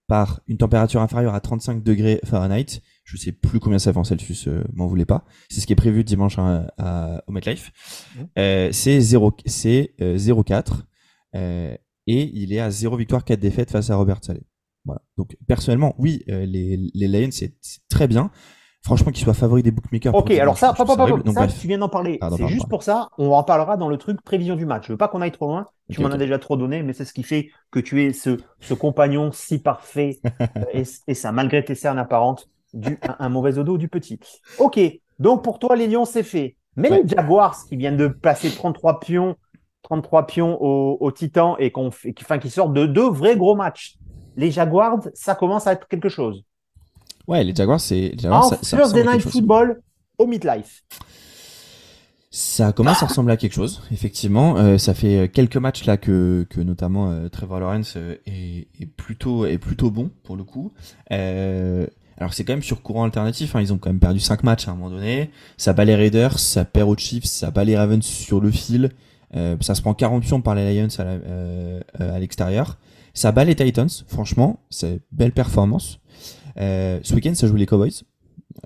[0.07, 2.83] par une température inférieure à 35 degrés Fahrenheit.
[3.05, 5.25] Je sais plus combien ça fait en Celsius, euh, m'en voulez pas.
[5.49, 7.73] C'est ce qui est prévu dimanche à, à- au MetLife.
[8.17, 8.27] Mhm.
[8.38, 10.85] Euh, c'est 0, c'est euh, 0-4.
[12.07, 14.43] Et il est à 0 victoire, 4 défaites face à Robert Saleh.
[14.85, 15.01] Voilà.
[15.17, 17.55] Donc personnellement, oui, euh, les, les Lions c'est
[17.88, 18.31] très bien.
[18.83, 20.14] Franchement, qu'ils soient favoris des bookmakers.
[20.14, 20.75] Ok, alors ça.
[20.77, 22.19] Donc ça, tu viens d'en parler.
[22.37, 22.69] C'est juste pardon.
[22.69, 24.87] pour ça, on en parlera dans le truc prévision du match.
[24.88, 25.67] Je veux pas qu'on aille trop loin.
[25.90, 28.37] Tu m'en as déjà trop donné, mais c'est ce qui fait que tu es ce,
[28.61, 30.21] ce compagnon si parfait
[30.59, 34.21] euh, et, et ça, malgré tes cernes apparentes, du, un, un mauvais odo du petit.
[34.59, 34.79] Ok,
[35.19, 36.57] donc pour toi, les Lions, c'est fait.
[36.77, 37.03] Mais Ouais.
[37.03, 39.37] les Jaguars qui viennent de placer 33 pions,
[39.85, 43.55] 33 pions au, au Titan et qu'on qui, enfin, qui sortent de deux vrais gros
[43.55, 43.97] matchs.
[44.37, 46.44] Les Jaguars, ça commence à être quelque chose.
[47.29, 48.14] Ouais, les Jaguars, c'est.
[48.27, 49.23] En ça, ça Thursday Night.
[49.23, 49.81] Football
[50.18, 50.83] au Midlife.
[52.31, 54.57] Ça commence à ressembler à quelque chose, effectivement.
[54.57, 58.87] Euh, ça fait quelques matchs là que, que notamment euh, Trevor Lawrence euh, est, est
[58.87, 60.73] plutôt est plutôt bon pour le coup.
[61.12, 61.87] Euh,
[62.18, 63.55] alors c'est quand même sur courant alternatif.
[63.55, 65.31] Hein, ils ont quand même perdu 5 matchs à un moment donné.
[65.59, 68.90] Ça bat les Raiders, ça perd aux Chiefs, ça bat les Ravens sur le fil.
[69.37, 72.79] Euh, ça se prend 40 pions par les Lions à la- euh, euh, à l'extérieur.
[73.14, 73.88] Ça bat les Titans.
[74.09, 76.01] Franchement, c'est belle performance.
[76.59, 78.03] Euh, ce week-end, ça joue les Cowboys.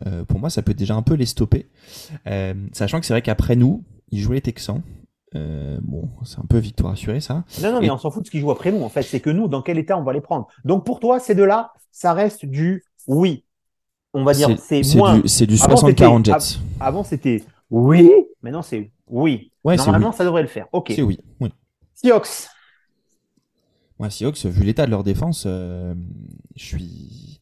[0.06, 1.68] Euh, pour moi, ça peut déjà un peu les stopper.
[2.26, 4.82] Euh, sachant que c'est vrai qu'après nous, ils jouent les Texans.
[5.34, 7.44] Euh, bon, c'est un peu victoire assurée, ça.
[7.62, 8.82] Non, non, mais Et- on s'en fout de ce qu'ils jouent après nous.
[8.82, 10.48] En fait, c'est que nous, dans quel état on va les prendre.
[10.64, 13.44] Donc pour toi, ces deux-là, ça reste du oui.
[14.14, 15.18] On va dire, c'est c'est moins.
[15.18, 16.58] du, c'est du Avant, 60-40 c'était- Jets.
[16.80, 18.10] Avant, c'était oui.
[18.42, 19.52] Maintenant, c'est oui.
[19.64, 20.16] Ouais, Normalement, oui.
[20.16, 20.66] ça devrait le faire.
[20.72, 20.92] Ok.
[20.94, 21.18] C'est oui.
[21.40, 21.50] oui.
[21.94, 22.48] Seahawks.
[23.98, 25.94] Moi, Seahawks, vu l'état de leur défense, euh,
[26.56, 27.40] je suis,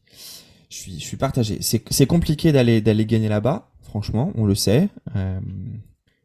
[0.69, 1.59] je suis, je suis partagé.
[1.61, 3.69] C'est, compliqué d'aller, d'aller gagner là-bas.
[3.81, 4.89] Franchement, on le sait.
[5.15, 5.39] Euh,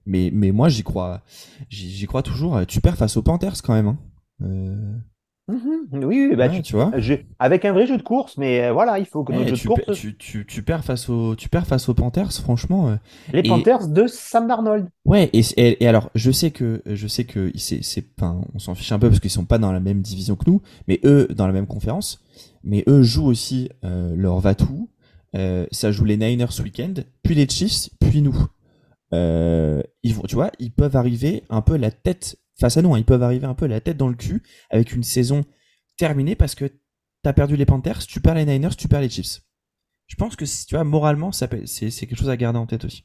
[0.06, 1.22] mais, mais moi, j'y crois,
[1.68, 2.66] j'y, j'y crois toujours.
[2.66, 3.88] Tu perds face aux Panthers quand même.
[3.88, 3.98] Hein.
[4.42, 4.96] Euh,
[5.52, 6.04] Mhm.
[6.04, 6.90] Oui, oui, bah, ouais, tu- tu vois.
[6.96, 9.56] je- avec un vrai jeu de course, mais euh, voilà, il faut que notre jeu
[9.56, 9.98] tu, de course.
[9.98, 12.32] tu, tu, tu perds face aux, tu perds face aux Panthers.
[12.32, 12.88] Franchement.
[12.88, 12.96] euh,
[13.32, 14.88] Les et- Panthers de Sam Darnold.
[15.04, 18.58] Ouais, et, et, et alors, je sais que, je sais que c'est, c'est, enfin, on
[18.58, 21.00] s'en fiche un peu parce qu'ils sont pas dans la même division que nous, mais
[21.04, 22.22] eux, dans la même conférence,
[22.64, 24.88] mais eux jouent aussi euh, leur Vatou.
[25.34, 28.36] Euh, ça joue les Niners ce week-end, puis les Chiefs, puis nous.
[29.14, 32.98] Ils vont, tu vois, ils peuvent arriver un peu la tête face à nous, hein,
[32.98, 35.44] ils peuvent arriver un peu la tête dans le cul avec une saison
[35.98, 36.70] terminée parce que
[37.22, 39.40] t'as perdu les Panthers, tu perds les Niners, tu perds les Chiefs.
[40.06, 43.04] Je pense que, si- tu vois, moralement, c'est, quelque chose à garder en tête aussi.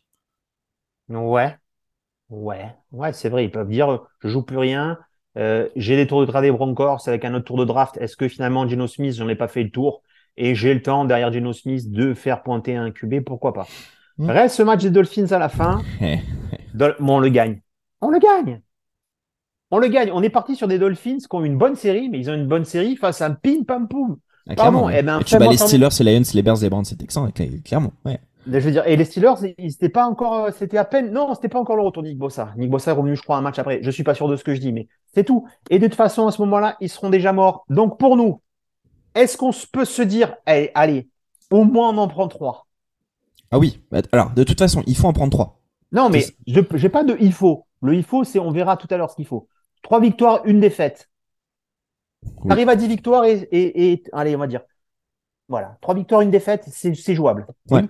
[1.09, 1.55] Ouais.
[2.29, 2.75] Ouais.
[2.91, 3.45] Ouais, c'est vrai.
[3.45, 4.99] Ils peuvent dire, je joue plus rien.
[5.37, 7.97] Euh, j'ai les tours de draft des Broncos avec un autre tour de draft.
[7.97, 10.03] Est-ce que finalement, Geno Smith, j'en ai pas fait le tour
[10.35, 13.21] et j'ai le temps derrière Geno Smith de faire pointer un QB?
[13.23, 13.67] Pourquoi pas?
[14.17, 14.29] Mm.
[14.29, 15.81] Reste ce match des Dolphins à la fin.
[16.75, 17.61] Dol- bon, on le gagne.
[18.01, 18.61] On le gagne.
[19.71, 20.11] On le gagne.
[20.13, 22.47] On est parti sur des Dolphins qui ont une bonne série, mais ils ont une
[22.47, 24.17] bonne série face à un pim pam poum.
[24.49, 26.85] Ah, Pardon, eh ben, Et tu bats les Steelers, les Lions, les Bears, les Browns,
[26.89, 27.91] les Texans, cl- clairement.
[28.05, 28.19] Ouais.
[28.49, 31.35] Je veux dire, et les Steelers, ils c'était pas encore, euh, c'était à peine, non,
[31.35, 32.53] c'était pas encore le retour de Nick Bossa.
[32.55, 33.79] Nick Bossa est revenu, je crois, un match après.
[33.83, 35.45] Je suis pas sûr de ce que je dis, mais c'est tout.
[35.69, 37.65] Et de toute façon, à ce moment-là, ils seront déjà morts.
[37.69, 38.41] Donc, pour nous,
[39.15, 41.09] est-ce qu'on peut se dire, allez, allez,
[41.51, 42.67] au moins on en prend trois?
[43.51, 43.81] Ah oui.
[43.91, 45.59] Bah, Alors, de toute façon, il faut en prendre trois.
[45.91, 47.65] Non, mais je, j'ai pas de il faut.
[47.81, 49.47] Le il faut, c'est on verra tout à l'heure ce qu'il faut.
[49.81, 51.09] Trois victoires, une défaite.
[52.23, 52.51] Oui.
[52.51, 54.61] Arrive à 10 victoires et, et, et- allez, on va dire
[55.47, 57.47] Voilà, trois victoires, une défaite, c'est jouable.
[57.71, 57.83] Ouais.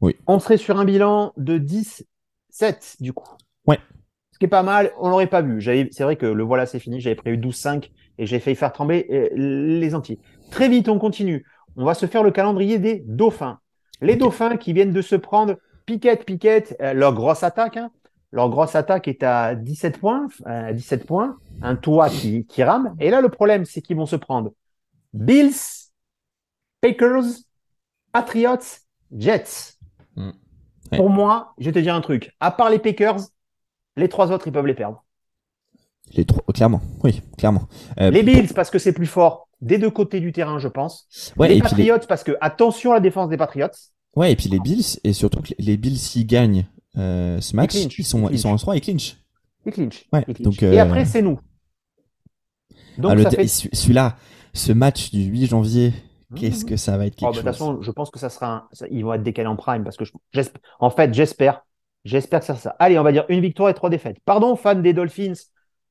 [0.00, 0.16] Oui.
[0.26, 3.28] On serait sur un bilan de 10-7 du coup.
[3.66, 3.78] Ouais.
[4.32, 5.60] Ce qui est pas mal, on l'aurait pas vu.
[5.60, 7.00] J'avais- C'est vrai que le voilà, c'est fini.
[7.00, 10.18] J'avais prévu 12-5 et j'ai failli faire trembler euh, les entiers.
[10.50, 11.46] Très vite, on continue.
[11.76, 13.60] On va se faire le calendrier des dauphins.
[14.00, 17.76] Les dauphins qui viennent de se prendre piquette, piquette, euh, leur grosse attaque.
[17.76, 17.90] hein.
[18.34, 22.96] Leur grosse attaque est à 17 points, euh, 17 points, un toit qui, qui rame.
[22.98, 24.50] Et là, le problème, c'est qu'ils vont se prendre
[25.12, 25.54] Bills,
[26.80, 27.22] Packers,
[28.10, 28.80] Patriots,
[29.16, 29.76] Jets.
[30.16, 30.30] Mm.
[30.90, 30.98] Ouais.
[30.98, 32.34] Pour moi, je vais te dire un truc.
[32.40, 33.20] À part les Packers,
[33.96, 35.04] les trois autres, ils peuvent les perdre.
[36.12, 37.68] Les trois, clairement, oui, clairement.
[38.00, 41.06] Euh, Les Bills, parce que c'est plus fort des deux côtés du terrain, je pense.
[41.36, 43.68] Ouais, les, Patriots, parce que attention à la défense des Patriots.
[44.16, 46.66] ouais, et puis les Bills, et surtout que les Bills, s'ils gagnent
[46.98, 49.16] euh, ce match, ils sont, ils ils sont en 3 et clinch.
[49.66, 50.04] Ils clinchent.
[50.12, 50.44] Ouais, Ils clinchent.
[50.44, 51.38] donc, Et euh, après, c'est nous.
[52.96, 53.46] Donc, Ah, fait...
[53.48, 54.16] Celui-là,
[54.52, 55.92] ce match du 8 janvier,
[56.34, 58.46] qu'est-ce que ça va être Oh, bah, de toute façon, je pense que ça sera
[58.48, 60.12] un- ils vont être décalés en prime parce que je-
[60.80, 61.62] en fait, j'espère,
[62.04, 62.76] j'espère que ça sera ça.
[62.78, 64.18] Allez, on va dire une victoire et trois défaites.
[64.24, 65.32] Pardon, fan des Dolphins.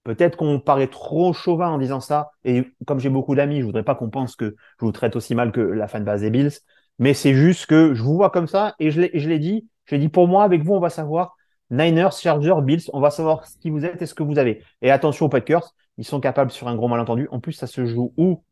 [0.04, 2.32] Peut-être qu'on paraît trop chauvin en disant ça.
[2.44, 5.34] Et comme j'ai beaucoup d'amis, je voudrais pas qu'on pense que je vous traite aussi
[5.34, 6.52] mal que la fan base des Bills.
[7.00, 9.68] Mais c'est juste que je vous vois comme ça et je l'ai dit.
[9.86, 11.36] Je l'ai dit pour moi, avec vous, on va savoir
[11.70, 12.84] Niners, Chargers, Bills.
[12.94, 14.64] On va savoir ce qui vous êtes et ce que vous avez.
[14.82, 15.74] Et attention aux Packers.
[15.98, 17.28] Ils sont capables sur un gros malentendu.
[17.32, 18.44] En plus, ça se joue où?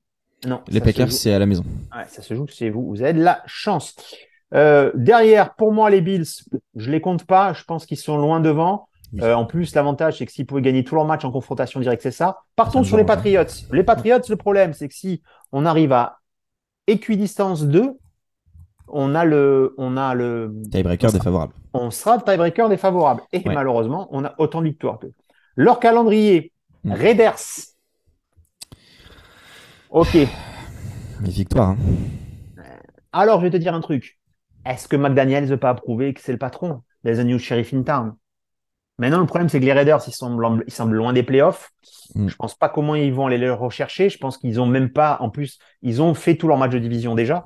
[0.46, 0.62] Non.
[0.68, 1.64] Les Packers, c'est à la maison.
[1.96, 2.88] Ouais, ça se joue chez vous.
[2.88, 3.96] Vous avez de la chance.
[4.54, 6.26] Euh, derrière, pour moi, les Bills,
[6.76, 7.54] je les compte pas.
[7.54, 8.88] Je pense qu'ils sont loin devant.
[9.14, 9.22] Oui.
[9.22, 12.02] Euh, en plus, l'avantage, c'est que s'ils pouvaient gagner tous leurs matchs en confrontation directe,
[12.02, 12.40] c'est ça.
[12.56, 13.18] Partons sur les dérange.
[13.18, 13.68] Patriots.
[13.72, 16.20] Les Patriots, le problème, c'est que si on arrive à
[16.88, 17.98] équidistance 2,
[18.94, 21.54] on a le, on a le, Tiebreaker défavorable.
[21.74, 23.22] on sera tiebreaker défavorable.
[23.34, 23.54] Et Ouais.
[23.54, 25.08] malheureusement, on a autant de victoires que.
[25.56, 26.52] Leur calendrier,
[26.84, 26.94] Mm.
[26.94, 27.36] Raiders.
[29.90, 30.16] Ok.
[31.22, 31.78] Mais victoire, hein.
[33.14, 34.18] Alors, je vais te dire un truc.
[34.66, 37.84] Est-ce que McDaniels veut pas approuver que c'est le patron There's a new sheriff in
[37.84, 38.16] town?
[38.98, 41.72] Maintenant, le problème, c'est que les Raiders, ils semblent, ils semblent loin des playoffs.
[42.16, 42.30] Mm.
[42.30, 44.10] Je pense pas comment ils vont aller le rechercher.
[44.10, 46.80] Je pense qu'ils ont même pas, en plus, ils ont fait tous leurs matchs de
[46.80, 47.46] division déjà.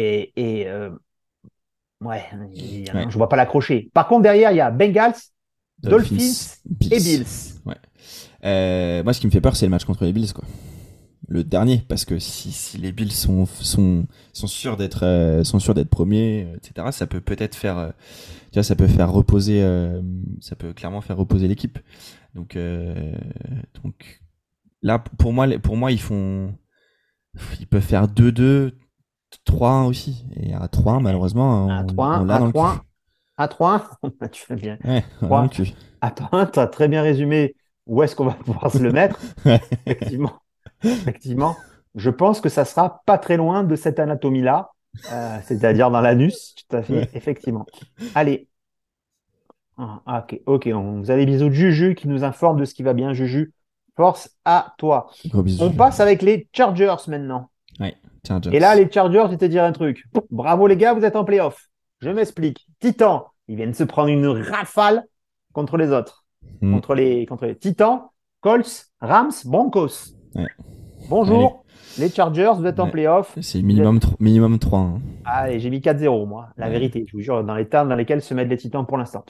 [0.00, 0.90] Et, et euh,
[2.00, 3.06] ouais, y a- Ouais.
[3.08, 3.90] je vois pas l'accrocher.
[3.92, 5.14] Par contre, derrière, il y a Bengals
[5.82, 6.16] Dolphins
[6.64, 6.92] Bills.
[6.92, 7.26] et Bills.
[8.44, 10.44] Euh, moi, ce qui me fait peur, c'est le match contre les Bills, quoi.
[11.26, 15.58] Le dernier, parce que si, si les Bills sont, sont, sont sûrs d'être, euh, sont
[15.58, 17.92] sûrs d'être premiers, etc., ça peut peut-être faire,
[18.52, 19.60] tu vois, ça peut faire reposer,
[20.40, 21.78] ça peut clairement faire reposer l'équipe.
[22.34, 22.56] Donc,
[23.82, 24.22] donc,
[24.82, 26.54] là, pour moi, pour moi, ils font,
[27.60, 28.72] ils peuvent faire 2-2,
[29.50, 30.24] 3-1 aussi.
[30.36, 32.80] Et à 3-1, malheureusement, À on, 3 on l'a à dans le 3 cul.
[33.36, 33.82] à 3
[34.32, 34.78] tu fais bien.
[34.84, 35.04] Ouais.
[36.00, 37.54] Attends, tu as très bien résumé
[37.86, 39.18] où est-ce qu'on va pouvoir se le mettre.
[39.44, 39.60] Ouais.
[39.86, 40.32] Effectivement.
[40.84, 41.56] Effectivement.
[41.94, 44.70] Je pense que ça sera pas très loin de cette anatomie-là,
[45.12, 47.08] euh, c'est-à-dire dans l'anus, tout à fait, Ouais.
[47.14, 47.66] effectivement.
[48.14, 48.48] Allez.
[49.78, 50.68] Ah, ok, ok.
[50.74, 53.12] On, vous avez des bisous de Juju qui nous informe de ce qui va bien,
[53.12, 53.52] Juju.
[53.96, 55.10] Force à toi.
[55.26, 55.62] Gros bisous.
[55.64, 57.50] On passe avec les Chargers maintenant.
[57.76, 57.92] Tiens,
[58.52, 60.04] Et là, les Chargers, je vais te dire un truc.
[60.30, 61.68] Bravo les gars, vous êtes en playoff.
[62.00, 62.66] Je m'explique.
[62.80, 65.04] Titan, ils viennent se prendre une rafale
[65.52, 66.24] contre les autres.
[66.60, 66.74] Mm.
[66.74, 68.02] Contre, les, contre les Titans,
[68.40, 70.14] Colts, Rams, Broncos.
[70.34, 70.46] Ouais.
[71.08, 71.64] Bonjour,
[71.98, 73.36] les Chargers, vous êtes en playoff.
[73.40, 74.78] C'est minimum, tro- minimum 3.
[74.78, 75.00] hein.
[75.24, 76.48] Allez, j'ai mis 4-0, moi.
[76.56, 76.72] La Ouais.
[76.72, 79.24] vérité, je vous jure, dans les termes dans lesquels se mettent les Titans pour l'instant.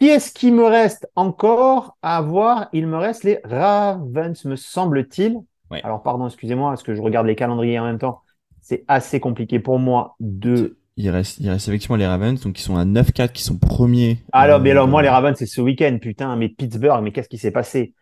[0.00, 2.68] Qui est-ce qui me reste encore à voir?
[2.72, 5.38] Il me reste les Ravens, me semble-t-il.
[5.84, 8.21] Alors, pardon, excusez-moi, parce que je regarde les calendriers en même temps.
[8.62, 10.78] C'est assez compliqué pour moi de.
[10.96, 14.18] Il reste, il reste effectivement les Ravens, donc ils sont à 9-4, qui sont premiers.
[14.32, 17.28] Alors, mais Euh, alors, moi, les Ravens, c'est ce week-end, putain, mais Pittsburgh, mais qu'est-ce
[17.28, 17.94] qui s'est passé?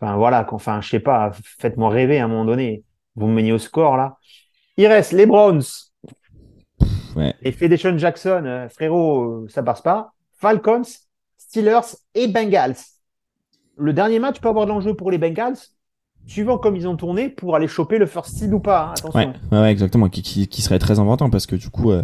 [0.00, 2.84] Enfin, voilà, enfin, je sais pas, faites-moi rêver à un moment donné.
[3.16, 4.16] Vous me menez au score, là.
[4.76, 5.62] Il reste les Browns,
[7.16, 7.34] Ouais.
[7.42, 10.12] Et Fedation Jackson, euh, frérot, euh, ça passe pas.
[10.32, 10.82] Falcons,
[11.36, 12.76] Steelers et Bengals.
[13.76, 15.56] Le dernier match peut avoir de l'enjeu pour les Bengals,
[16.28, 18.86] suivant comme ils ont tourné, pour aller choper le first seed ou pas.
[18.88, 19.32] hein, attention.
[19.50, 22.02] Ouais, exactement, qui, qui, qui serait très important parce que du coup, euh,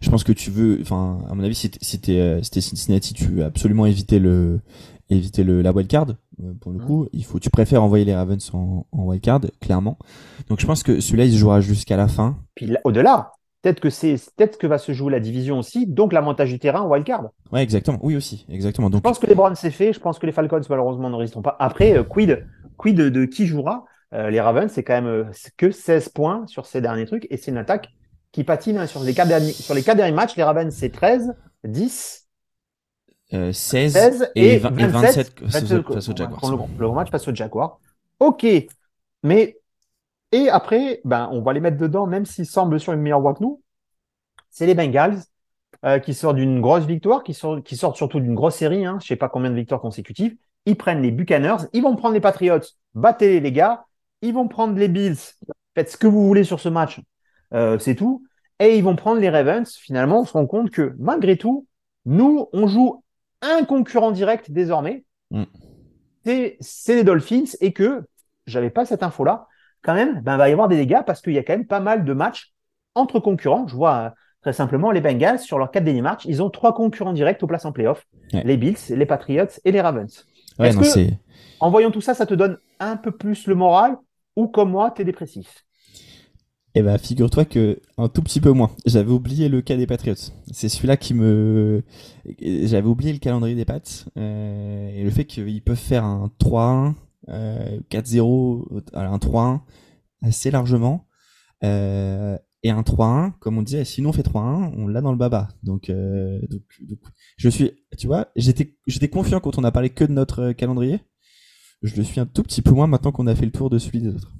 [0.00, 2.50] je pense que tu veux, enfin, à mon avis, si t'es si t'es, euh, si
[2.50, 4.60] t'es Cincinnati, tu veux absolument éviter le,
[5.10, 6.06] éviter le, la wildcard.
[6.42, 6.84] Euh, Pour le Mhm.
[6.86, 9.98] coup, il faut, tu préfères envoyer les Ravens en, en wildcard, clairement.
[10.48, 12.36] Donc je pense que celui-là, il se jouera jusqu'à la fin.
[12.54, 16.12] Puis là, au-delà, peut-être que c'est peut-être que va se jouer la division aussi, donc
[16.12, 17.24] l'avantage du terrain en wildcard.
[17.52, 17.98] Ouais, exactement.
[18.02, 18.88] Oui aussi, exactement.
[18.88, 21.16] Donc Je pense que les Browns c'est fait, je pense que les Falcons malheureusement ne
[21.16, 21.56] résisteront pas.
[21.58, 22.46] Après, euh, quid,
[22.78, 23.84] quid de, de qui jouera?
[24.14, 25.24] Euh, Les Ravens, c'est quand même euh,
[25.58, 27.88] que 16 points sur ces derniers trucs, et c'est une attaque
[28.32, 30.36] qui patine hein, sur les quatre derniers, sur les quatre derniers matchs.
[30.36, 32.28] Les Ravens, c'est 13, 10,
[33.34, 36.40] euh, 16, 16 et, et, 20 et 27 27 face, 27, aux- Jaguars.
[36.78, 37.80] Le, le match face aux Jaguars.
[38.20, 38.46] Ok,
[39.22, 39.58] mais
[40.32, 43.34] Et après, ben, on va les mettre dedans, même s'ils semblent sur une meilleure voie
[43.34, 43.62] que nous.
[44.50, 45.18] C'est les Bengals
[45.84, 48.86] euh, qui sortent d'une grosse victoire, qui sortent, qui sortent surtout d'une grosse série.
[48.86, 50.36] Hein, je sais pas combien de victoires consécutives.
[50.66, 52.60] Ils prennent les Buccaneers, ils vont prendre les Patriots,
[52.94, 53.84] battez les gars.
[54.20, 55.16] Ils vont prendre les Bills,
[55.74, 57.00] faites ce que vous voulez sur ce match,
[57.54, 58.24] euh, c'est tout.
[58.58, 59.72] Et ils vont prendre les Ravens.
[59.76, 61.66] Finalement, on se rend compte que malgré tout,
[62.04, 63.04] nous, on joue
[63.42, 65.04] un concurrent direct désormais.
[65.30, 65.44] Mm.
[66.24, 68.02] C'est- les Dolphins et que
[68.46, 69.46] j'avais pas cette info-là.
[69.82, 71.66] Quand même, ben, il va y avoir des dégâts parce qu'il y a quand même
[71.66, 72.52] pas mal de matchs
[72.96, 73.68] entre concurrents.
[73.68, 74.10] Je vois euh,
[74.42, 76.24] très simplement les Bengals sur leurs quatre derniers matchs.
[76.24, 78.04] Ils ont trois concurrents directs aux places en playoff.
[78.32, 78.42] Ouais.
[78.44, 80.26] Les Bills, les Patriots et les Ravens.
[80.58, 81.18] Ouais, Est-ce non, que- c'est.
[81.60, 83.98] En voyant tout ça, ça te donne un peu plus le moral
[84.36, 85.64] ou comme moi, t'es dépressif?
[86.74, 88.70] Eh ben, figure-toi que un tout petit peu moins.
[88.86, 90.14] J'avais oublié le cas des Patriots.
[90.52, 91.82] C'est celui-là qui me.
[92.40, 93.80] J'avais oublié le calendrier des Pats
[94.16, 96.94] euh, et le fait qu'ils peuvent faire un 3-1,
[97.30, 99.62] euh, 4-0, alors un 3-1
[100.22, 101.06] assez largement.
[101.64, 105.18] Euh, et un 3-1, comme on disait, sinon on fait 3-1, on l'a dans le
[105.18, 105.48] baba.
[105.62, 106.98] Donc, euh, donc, donc,
[107.36, 110.52] je suis, tu vois, j'étais, j'étais confiant quand on a parlé que de notre euh,
[110.52, 111.00] calendrier.
[111.82, 113.78] Je le suis un tout petit peu moins maintenant qu'on a fait le tour de
[113.78, 114.32] celui des autres.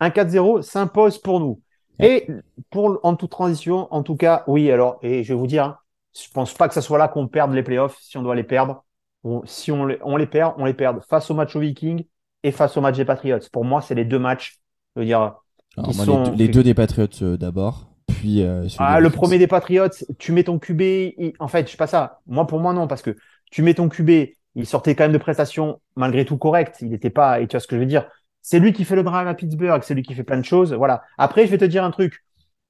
[0.00, 1.62] Un 4-0 s'impose pour nous.
[2.00, 2.26] Et
[2.70, 5.78] pour en toute transition, en tout cas, oui, alors, et je vais vous dire, hein,
[6.16, 8.44] je pense pas que ça soit là qu'on perde les playoffs si on doit les
[8.44, 8.84] perdre.
[9.22, 12.04] On- si on les, on les perd, on les perd face au match aux Vikings
[12.42, 13.38] et face au match des Patriots.
[13.52, 14.58] Pour moi, c'est les deux matchs.
[14.96, 15.36] Je veux dire,
[15.76, 19.00] Alors, Qui moi, sont- les, deux, les deux des Patriots euh, d'abord, puis euh, Ah,
[19.00, 22.20] le premier des Patriots, tu mets ton QB, il- en fait, je sais pas ça.
[22.26, 23.16] Moi, pour moi, non, parce que
[23.50, 24.10] tu mets ton QB,
[24.54, 26.76] il sortait quand même de prestations malgré tout correctes.
[26.80, 28.06] Il n'était pas, et tu vois ce que je veux dire.
[28.42, 30.72] C'est lui qui fait le drive à Pittsburgh, c'est lui qui fait plein de choses.
[30.74, 31.02] Voilà.
[31.18, 32.24] Après, je vais te dire un truc.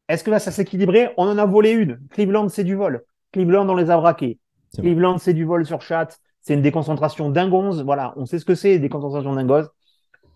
[0.09, 1.99] Est-ce que là, ça s'équilibrer On en a volé une.
[2.11, 3.03] Cleveland, c'est du vol.
[3.33, 4.39] Cleveland, on les a braqués.
[4.77, 6.19] Cleveland, c'est du vol sur chat.
[6.43, 7.83] C'est une déconcentration dingonze.
[7.83, 8.13] Voilà.
[8.17, 9.69] On sait ce que c'est, déconcentration dingonze.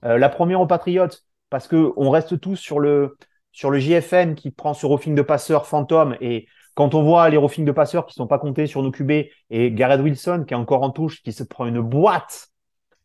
[0.05, 1.09] Euh, la première aux Patriots,
[1.51, 3.17] parce que on reste tous sur le,
[3.53, 7.37] sur le JFM qui prend ce roughing de passeurs fantôme et quand on voit les
[7.37, 9.11] roughings de passeurs qui sont pas comptés sur nos QB
[9.51, 12.49] et Garrett Wilson qui est encore en touche, qui se prend une boîte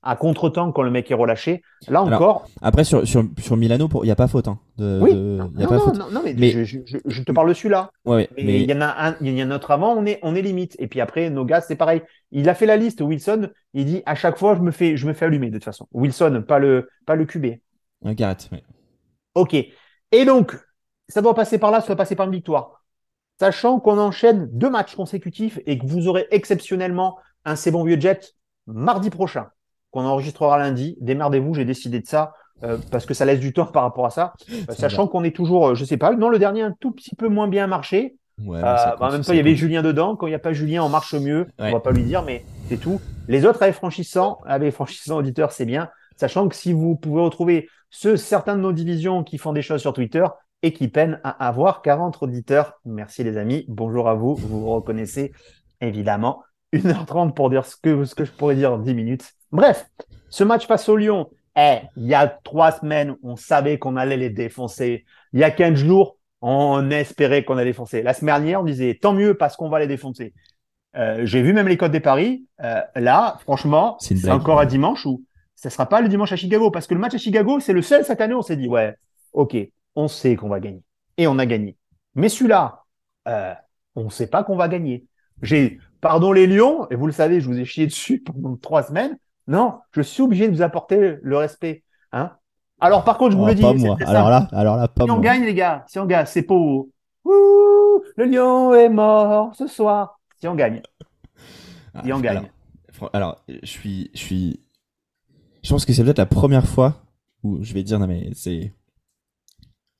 [0.05, 3.87] à contre-temps quand le mec est relâché, là Alors, encore, Après, sur, sur, sur Milano,
[4.01, 4.49] il n'y a pas faute.
[4.49, 6.11] Hein, de, oui, de- non, y a non, pas non, faute.
[6.11, 7.89] non, mais, Mais- Je, je- je- je te parle de celui-là.
[8.03, 9.71] Ouais, ouais, Mais mais il y en a un, il y en a un autre
[9.71, 10.75] avant, on est, on est limite.
[10.77, 12.01] Et puis après, nos gars, c'est pareil.
[12.31, 13.47] Il a fait la liste, Wilson.
[13.73, 15.87] Il dit à chaque fois, je me fais, je me fais allumer de toute façon.
[15.93, 17.45] Wilson, pas le, pas le QB.
[18.03, 18.49] Ouais, Garrett.
[19.35, 19.53] Ok.
[19.53, 20.57] Et donc,
[21.09, 22.83] ça doit passer par là, ça doit passer par une victoire.
[23.39, 27.99] Sachant qu'on enchaîne deux matchs consécutifs et que vous aurez exceptionnellement un C'est bon vieux
[27.99, 28.35] jet
[28.67, 29.47] mardi prochain,
[29.91, 30.97] qu'on enregistrera lundi.
[31.01, 34.11] Démerdez-vous, j'ai décidé de ça euh, parce que ça laisse du temps par rapport à
[34.11, 34.33] ça.
[34.69, 37.15] Euh, sachant qu'on est toujours, euh, je sais pas, non, le dernier un tout petit
[37.15, 38.15] peu moins bien marché.
[38.43, 39.55] Ouais, Euh, bah, en même temps, il y avait.
[39.55, 40.15] Julien dedans.
[40.15, 41.47] Quand il n'y a pas Julien, on marche mieux.
[41.59, 41.69] Ouais.
[41.69, 43.01] On va pas lui dire, mais c'est tout.
[43.27, 45.89] Les autres avec franchissant, avec franchissant auditeurs, c'est bien.
[46.15, 49.79] Sachant que si vous pouvez retrouver ceux, certains de nos divisions qui font des choses
[49.79, 50.25] sur Twitter
[50.63, 52.79] et qui peinent à avoir 40 auditeurs.
[52.85, 53.65] Merci les amis.
[53.67, 54.33] Bonjour à vous.
[54.33, 55.31] Vous vous reconnaissez
[55.79, 56.41] évidemment.
[56.73, 59.33] 1h30 pour dire ce que, ce que je pourrais dire en 10 minutes.
[59.51, 59.85] Bref,
[60.29, 64.17] ce match face au Lyon, eh, il y a trois semaines, on savait qu'on allait
[64.17, 65.05] les défoncer.
[65.33, 68.01] Il y a 15 jours, on espérait qu'on allait les défoncer.
[68.01, 70.33] La semaine dernière, on disait tant mieux parce qu'on va les défoncer.
[70.95, 72.47] Euh, J'ai vu même les codes des paris.
[72.63, 75.21] Euh, là, franchement, C'est encore un dimanche où
[75.63, 77.81] ça sera pas le dimanche à Chicago parce que le match à Chicago, c'est le
[77.81, 78.95] seul cette année où on s'est dit ouais,
[79.33, 79.55] ok,
[79.95, 80.83] on sait qu'on va gagner
[81.17, 81.77] et on a gagné.
[82.15, 82.83] Mais celui-là,
[83.27, 83.53] euh,
[83.95, 85.05] on ne sait pas qu'on va gagner.
[85.41, 88.83] J'ai, pardon les Lions, et vous le savez, je vous ai chié dessus pendant trois
[88.83, 89.17] semaines.
[89.47, 91.83] Non, je suis obligé de vous apporter le respect.
[92.11, 92.31] Hein
[92.79, 95.11] alors par contre, je vous Oh, le dis, c'est Alors là, alors là, pas Si
[95.11, 95.23] on moi.
[95.23, 96.87] gagne, les gars, si on gagne, c'est pour
[97.25, 100.19] Ouh, le lion est mort ce soir.
[100.39, 100.81] Si on gagne.
[101.93, 102.49] Ah, Et on gagne.
[102.99, 104.62] Alors, alors, je suis, je suis,
[105.63, 106.95] je pense que c'est peut-être la première fois
[107.43, 108.73] où je vais dire non mais c'est.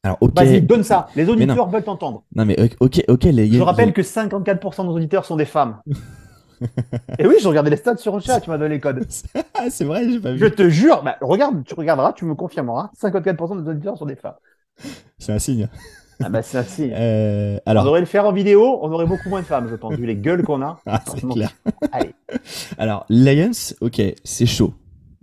[0.04, 0.36] Alors ok.
[0.36, 1.08] Vas-y, donne ça.
[1.16, 2.24] Les auditeurs veulent t'entendre.
[2.36, 3.52] Non mais ok, ok, les.
[3.52, 5.82] Je rappelle que 54% de nos auditeurs sont des femmes.
[7.20, 9.06] Et oui, je regardais les stats sur le chat, tu m'as donné les codes.
[9.56, 10.40] Ah, c'est vrai, j'ai pas vu.
[10.40, 12.90] Je te jure, bah, regarde, tu regarderas, tu me confirmeras.
[13.00, 14.36] 54% de nos auditeurs sont des femmes.
[15.20, 15.70] C'est un signe.
[16.24, 16.90] Ah bah c'est ainsi.
[16.92, 19.76] Euh, On alors, aurait le faire en vidéo, on aurait beaucoup moins de femmes, je
[19.76, 20.80] pense, vu les gueules qu'on a.
[20.86, 21.52] ah, clair.
[21.92, 22.14] Allez.
[22.78, 24.74] Alors, Lions, ok, c'est chaud.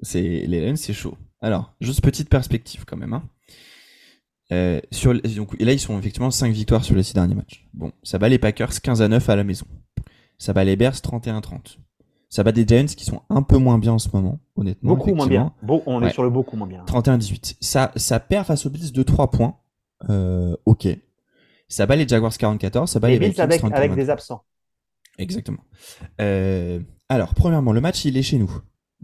[0.02, 1.16] C'est les Lions, c'est chaud.
[1.40, 3.12] Alors, juste petite perspective quand même.
[3.12, 3.22] Hein.
[4.52, 7.68] Euh, sur donc, et là, ils sont effectivement 5 victoires sur les 6 derniers matchs.
[7.72, 9.66] Bon, ça bat les Packers 15 à 9 à la maison.
[10.38, 11.78] Ça bat les Bears 31 à 30.
[12.28, 14.94] Ça bat des Giants qui sont un peu moins bien en ce moment, honnêtement.
[14.94, 15.52] Beaucoup moins bien.
[15.62, 16.08] Bon, on Ouais.
[16.08, 16.84] est sur le beaucoup moins bien.
[16.84, 17.56] 31 à 18.
[17.60, 19.56] Ça, ça perd face aux Bills de 3 points.
[20.08, 20.88] Euh, ok.
[21.68, 24.04] Ça bat les Jaguars 44, ça bat Les les, Bills avec, 31 avec 23.
[24.04, 24.44] des absents.
[25.18, 25.62] Exactement.
[26.20, 28.50] Euh, alors, premièrement, le match, il est chez nous.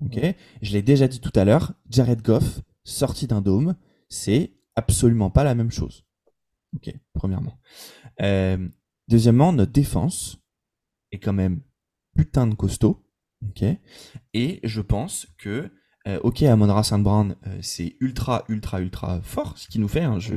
[0.04, 0.20] Ok.
[0.62, 1.72] Je l'ai déjà dit tout à l'heure.
[1.90, 3.74] Jared Goff, sorti d'un dôme,
[4.08, 6.04] c'est absolument pas la même chose.
[6.74, 7.58] Ok, premièrement.
[8.22, 8.58] Euh,
[9.08, 10.38] deuxièmement, notre défense
[11.12, 11.60] est quand même
[12.14, 13.02] putain de costaud.
[13.48, 13.64] Ok.
[14.34, 15.70] Et je pense que,
[16.08, 20.02] euh, ok, Amon Saint Brown, euh, c'est ultra, ultra, ultra fort, ce qu'il nous fait.
[20.02, 20.34] hein, je,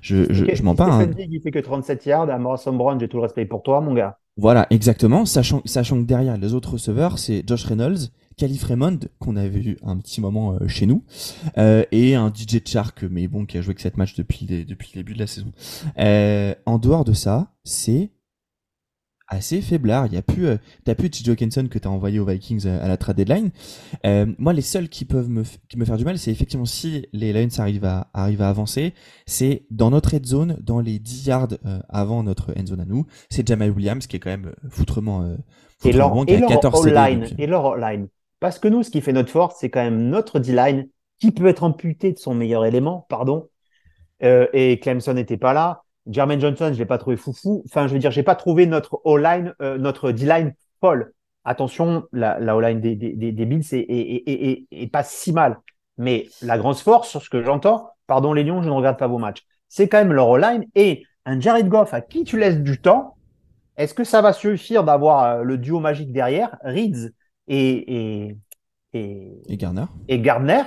[0.00, 0.92] je, je, je m'en parle.
[1.02, 1.10] hein.
[1.18, 2.30] Il fait que 37 yards.
[2.30, 4.18] À Morrison Brown, j'ai tout le respect pour toi, mon gars.
[4.36, 5.24] Voilà, exactement.
[5.24, 9.78] Sachant, sachant que derrière les autres receveurs, c'est Josh Reynolds, Calif Raymond, qu'on avait vu
[9.82, 11.04] un petit moment euh, chez nous,
[11.58, 14.64] euh, et un DJ Chark, mais bon, qui a joué que cette match depuis, les-
[14.64, 15.52] depuis le début de la saison.
[15.98, 18.10] Euh, en dehors de ça, c'est
[19.28, 20.06] assez faiblard.
[20.06, 21.34] Il y a plus, euh, t'as plus TJ
[21.68, 23.50] que t'as envoyé aux Vikings euh, à la trade deadline.
[24.04, 27.06] Euh, moi, les seuls qui peuvent me, qui me faire du mal, c'est effectivement si
[27.14, 28.92] les Lions arrivent à, arrivent à avancer,
[29.26, 31.48] c'est dans notre head zone, dans les 10 yards
[31.88, 35.36] avant notre end zone à nous, c'est Jamal Williams qui est quand même foutrement, Et
[35.78, 36.82] foutrement leur, bon, qui et a leur 14
[38.42, 40.88] Parce que nous, ce qui fait notre force, c'est quand même notre D-line
[41.20, 43.48] qui peut être amputé de son meilleur élément, pardon.
[44.24, 45.84] Euh, et Clemson n'était pas là.
[46.08, 47.62] Jermaine Johnson, je l'ai pas trouvé foufou.
[47.66, 51.12] Enfin, je veux dire, j'ai pas trouvé notre all-line, euh, notre D-line folle.
[51.44, 52.96] Attention, la, la all-line des,
[53.46, 55.60] Bills est, pas si mal.
[55.96, 59.06] Mais la grande force, sur ce que j'entends, pardon les Lions, je ne regarde pas
[59.06, 62.58] vos matchs, c'est quand même leur all-line et un Jared Goff à qui tu laisses
[62.58, 63.14] du temps.
[63.76, 67.12] Est-ce que ça va suffire d'avoir euh, le duo magique derrière, Reeds
[67.56, 68.38] et, et,
[68.94, 69.84] et, et Garner.
[70.08, 70.62] et Gardner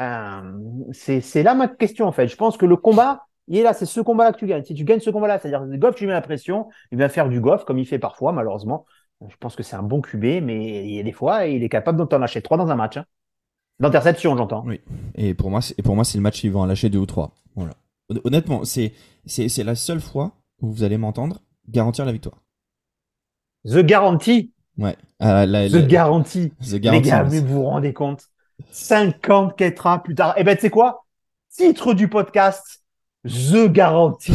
[0.00, 0.52] Euh,
[0.92, 2.28] C'est là ma question en fait.
[2.28, 4.64] Je pense que le combat, il est là, c'est ce combat-là que tu gagnes.
[4.64, 7.08] Si tu gagnes ce combat-là, c'est-à-dire que Goff, tu lui mets la pression, il va
[7.08, 8.86] faire du Goff comme il fait parfois, malheureusement.
[9.28, 11.68] Je pense que c'est un bon QB, mais il y a des fois, il est
[11.70, 12.98] capable d'en lâcher trois dans un match.
[12.98, 13.04] hein.
[13.80, 14.64] D'interception, j'entends.
[14.66, 14.80] Oui.
[15.14, 16.98] Et pour moi, c'est, et pour moi, c'est le match, ils vont en lâcher deux
[16.98, 17.32] ou trois.
[17.54, 17.74] Voilà.
[18.24, 18.92] Honnêtement, c'est,
[19.24, 22.42] c'est, c'est la seule fois où vous allez m'entendre garantir la victoire.
[23.64, 24.96] The Guarantee, Ouais.
[25.20, 26.52] Ah, la- The la- Guarantee.
[26.60, 28.24] The Les gars, mais vous vous rendez compte?
[28.70, 30.34] 54 ans plus tard.
[30.36, 31.04] Eh ben, tu sais quoi?
[31.50, 32.82] Titre du podcast,
[33.26, 34.32] The Guarantee.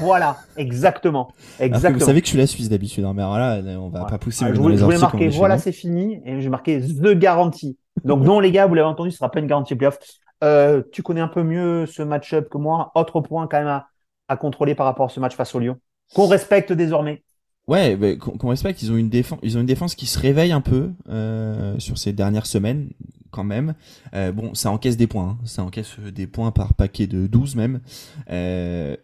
[0.00, 1.28] voilà, exactement.
[1.28, 1.98] Alors que Exactement.
[2.00, 4.10] vous savez que je suis la Suisse d'habitude, hein, mais alors là, on va Ouais.
[4.10, 6.20] pas pousser Ah, je voulais, je voulais marquer, voilà, c'est fini.
[6.24, 7.78] Et j'ai marqué The Guarantee.
[8.04, 9.98] Donc, non, les gars, vous l'avez entendu, ce sera pas une garantie playoff.
[10.42, 12.90] Euh, tu connais un peu mieux ce match-up que moi.
[12.96, 13.86] Autre point quand même à,
[14.28, 15.78] à contrôler par rapport à ce match face au Lyon.
[16.14, 17.22] Qu'on respecte désormais.
[17.66, 20.60] Ouais, qu'on respecte, ils ont une défense, ils ont une défense qui se réveille un
[20.60, 22.90] peu euh, sur ces dernières semaines,
[23.30, 23.74] quand même.
[24.14, 25.46] Euh, bon, ça encaisse des points, hein.
[25.46, 27.80] ça encaisse euh, des points par paquet de 12 même.
[28.30, 28.96] Euh,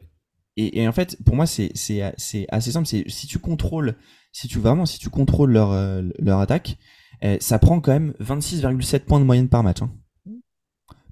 [0.59, 2.87] et, et en fait, pour moi, c'est c'est assez simple.
[2.87, 3.97] C'est si tu contrôles,
[4.33, 6.77] si tu vraiment, si tu contrôles leur euh, leur attaque,
[7.25, 9.81] euh, ça prend quand même 26,7 points de moyenne par match.
[9.81, 9.91] hein.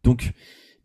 [0.05, 0.33] Donc,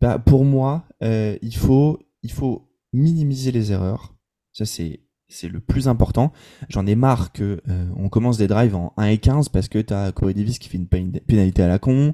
[0.00, 4.14] bah, pour moi, il faut il faut minimiser les erreurs.
[4.52, 6.32] Ça c'est c'est le plus important.
[6.68, 9.78] J'en ai marre que euh, on commence des drives en 1 et 15 parce que
[9.78, 12.12] t'as Corey Davis qui fait une pén- pénalité à la con,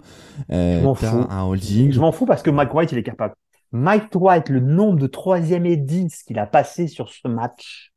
[0.52, 1.92] euh, t'as un holding.
[1.92, 3.34] Je m'en fous parce que Mike White, il est capable.
[3.72, 7.92] Mike White, le nombre de troisième et 10 qu'il a passé sur ce match,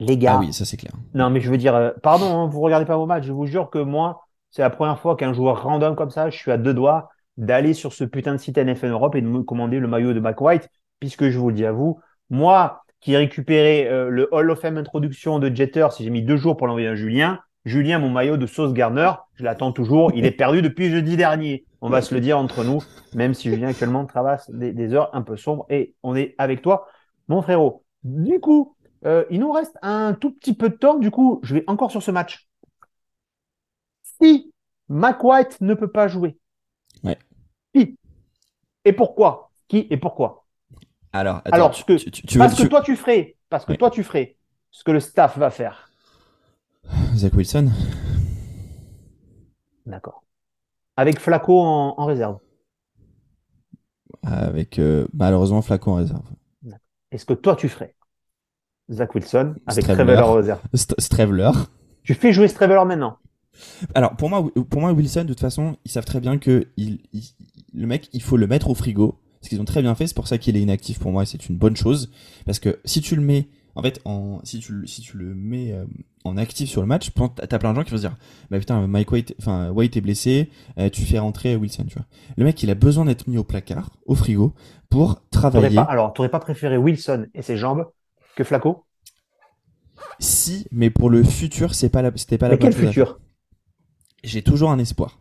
[0.00, 0.34] les gars.
[0.36, 0.92] Ah oui, ça c'est clair.
[1.14, 3.24] Non, mais je veux dire, euh, pardon, hein, vous regardez pas vos matchs.
[3.24, 6.36] Je vous jure que moi, c'est la première fois qu'un joueur random comme ça, je
[6.36, 9.42] suis à deux doigts d'aller sur ce putain de site NFL Europe et de me
[9.42, 10.68] commander le maillot de Mike White,
[11.00, 11.98] puisque je vous le dis à vous,
[12.30, 16.22] moi qui ai récupéré euh, le Hall of Fame introduction de Jeter, si j'ai mis
[16.22, 20.10] deux jours pour l'envoyer à Julien, Julien, mon maillot de Sauce Garner, je l'attends toujours.
[20.14, 21.64] Il est perdu depuis jeudi dernier.
[21.80, 22.80] On va se le dire entre nous,
[23.14, 26.62] même si Julien actuellement traverse des, des heures un peu sombres et on est avec
[26.62, 26.88] toi,
[27.28, 27.84] mon frérot.
[28.04, 30.98] Du coup, euh, il nous reste un tout petit peu de temps.
[30.98, 32.48] Du coup, je vais encore sur ce match.
[34.20, 34.52] Si
[34.88, 36.38] Mac White ne peut pas jouer,
[37.04, 37.18] Ouais.
[37.74, 37.96] qui
[38.84, 39.50] et pourquoi?
[39.68, 40.41] Qui et pourquoi?
[41.12, 43.36] Alors, attends, Alors, tu, ce que- tu- tu- tu veux Parce que toi, tu ferais,
[43.50, 44.36] parce que toi, tu ferais
[44.70, 45.90] ce que le staff va faire.
[47.14, 47.70] Zach Wilson
[49.86, 50.24] D'accord.
[50.96, 52.38] Avec Flaco en, en réserve.
[54.22, 56.22] avec euh, malheureusement Flacon en réserve.
[57.10, 57.94] Est-ce que toi, tu ferais
[58.90, 59.84] Zach Wilson avec.
[59.84, 60.60] Trevelor en réserve?
[60.74, 60.94] St-.
[62.02, 63.18] Tu fais jouer Straveler maintenant.
[63.94, 67.00] Alors pour moi, pour moi Wilson de toute façon, ils savent très bien que il,
[67.12, 67.22] il-
[67.74, 69.18] le mec, il faut le mettre au frigo.
[69.42, 71.26] Ce qu'ils ont très bien fait, c'est pour ça qu'il est inactif pour moi, et
[71.26, 72.10] c'est une bonne chose
[72.46, 75.34] parce que si tu le mets en fait en si tu le- si tu le
[75.34, 75.84] mets euh,
[76.24, 77.10] en actif sur le match,
[77.48, 78.16] t'as plein de gens qui vont se dire
[78.50, 82.06] bah putain Mike White enfin White est blessé, euh, tu fais rentrer Wilson, tu vois.
[82.36, 84.54] Le mec, il a besoin d'être mis au placard, au frigo
[84.90, 85.70] pour travailler.
[85.74, 87.90] pas, alors, t'aurais pas préféré Wilson et ses jambes
[88.34, 88.86] que Flaco
[90.18, 92.86] Si, mais pour le futur, c'est pas la c'était pas la Mais quel bonne chose
[92.86, 93.18] à futur?
[93.18, 93.18] Faire.
[94.24, 95.20] J'ai toujours un espoir.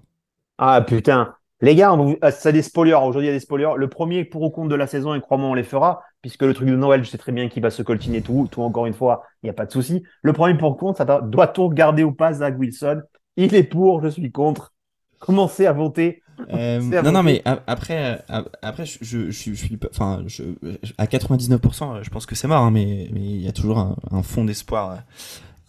[0.57, 1.36] Ah putain.
[1.62, 2.93] Les gars, on vous- ah, ça des spoilers.
[2.95, 3.74] Aujourd'hui, il y a des spoilers.
[3.78, 6.53] Le premier pour ou contre de la saison, et crois-moi, on les fera, puisque le
[6.53, 8.47] truc de Noël, je sais très bien qu'il va se coltiner tout.
[8.51, 10.03] Tout, encore une fois, il n'y a pas de souci.
[10.24, 13.01] Le premier pour ou contre, ça doit- doit-on garder ou pas Zach Wilson?
[13.38, 14.74] Il est pour, je suis contre.
[15.20, 16.24] Commencez à voter?
[16.51, 20.43] Euh, non, non, mais après, euh, après, je, je, je, je suis, pas- enfin, je,
[20.82, 23.78] je- à 99%, je pense que c'est mort, hein, mais, mais il y a toujours
[23.78, 24.91] un, un fond d'espoir.
[24.91, 24.95] euh.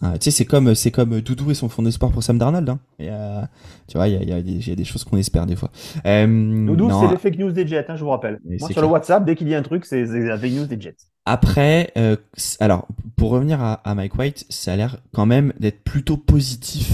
[0.03, 2.67] Euh, tu sais, c'est comme, c'est comme Doudou et son fond d'espoir pour Sam Darnold.
[2.69, 2.79] Hein.
[2.99, 3.41] Et, euh,
[3.87, 5.17] tu vois, il y a, il y, a des- il y a des choses qu'on
[5.17, 5.69] espère des fois.
[6.05, 6.25] Euh,
[6.67, 8.39] Doudou, c'est les fake news des Jets, hein, je vous rappelle.
[8.59, 8.87] Moi, sur le.
[8.87, 10.95] WhatsApp, dès qu'il y a un truc, c'est la fake news des Jets.
[11.25, 12.17] Après, euh,
[12.59, 12.85] alors
[13.15, 16.91] pour revenir à, à Mike White, ça a l'air quand même d'être plutôt positif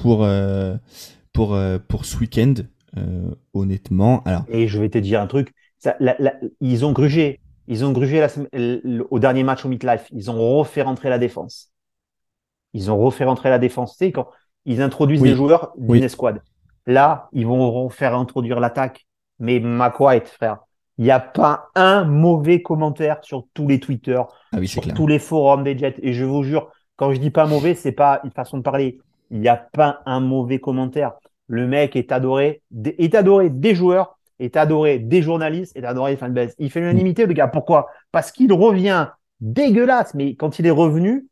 [0.00, 0.26] pour
[1.32, 2.54] pour pour ce week-end.
[3.52, 5.52] honnêtement, alors Et je vais te dire un truc.
[5.78, 7.40] Ça, la- la- ils ont grugé.
[7.68, 8.28] Ils ont grugé la
[9.10, 10.06] au dernier match au Midlife.
[10.12, 11.70] Ils ont refait rentrer la défense.
[12.76, 13.92] Ils ont refait rentrer la défense.
[13.92, 14.28] Tu sais, quand
[14.66, 15.30] ils introduisent Oui.
[15.30, 16.04] des joueurs d'une Oui.
[16.04, 16.42] escouade.
[16.86, 19.06] Là, ils vont faire introduire l'attaque.
[19.38, 20.58] Mais Mac White, frère,
[20.98, 24.20] il n'y a pas un mauvais commentaire sur tous les Twitter,
[24.52, 24.94] ah oui sur clair.
[24.94, 25.96] tous les forums des Jets.
[26.02, 28.98] Et je vous jure, quand je dis pas mauvais, c'est pas une façon de parler.
[29.30, 31.12] Il n'y a pas un mauvais commentaire.
[31.48, 36.12] Le mec est adoré, des- est adoré des joueurs, est adoré des journalistes, est adoré
[36.12, 36.54] des fanbases.
[36.58, 37.48] Il fait l'unanimité, le gars.
[37.48, 37.88] Pourquoi?
[38.12, 39.08] Parce qu'il revient
[39.40, 40.14] dégueulasse.
[40.14, 41.26] Mais quand il est revenu,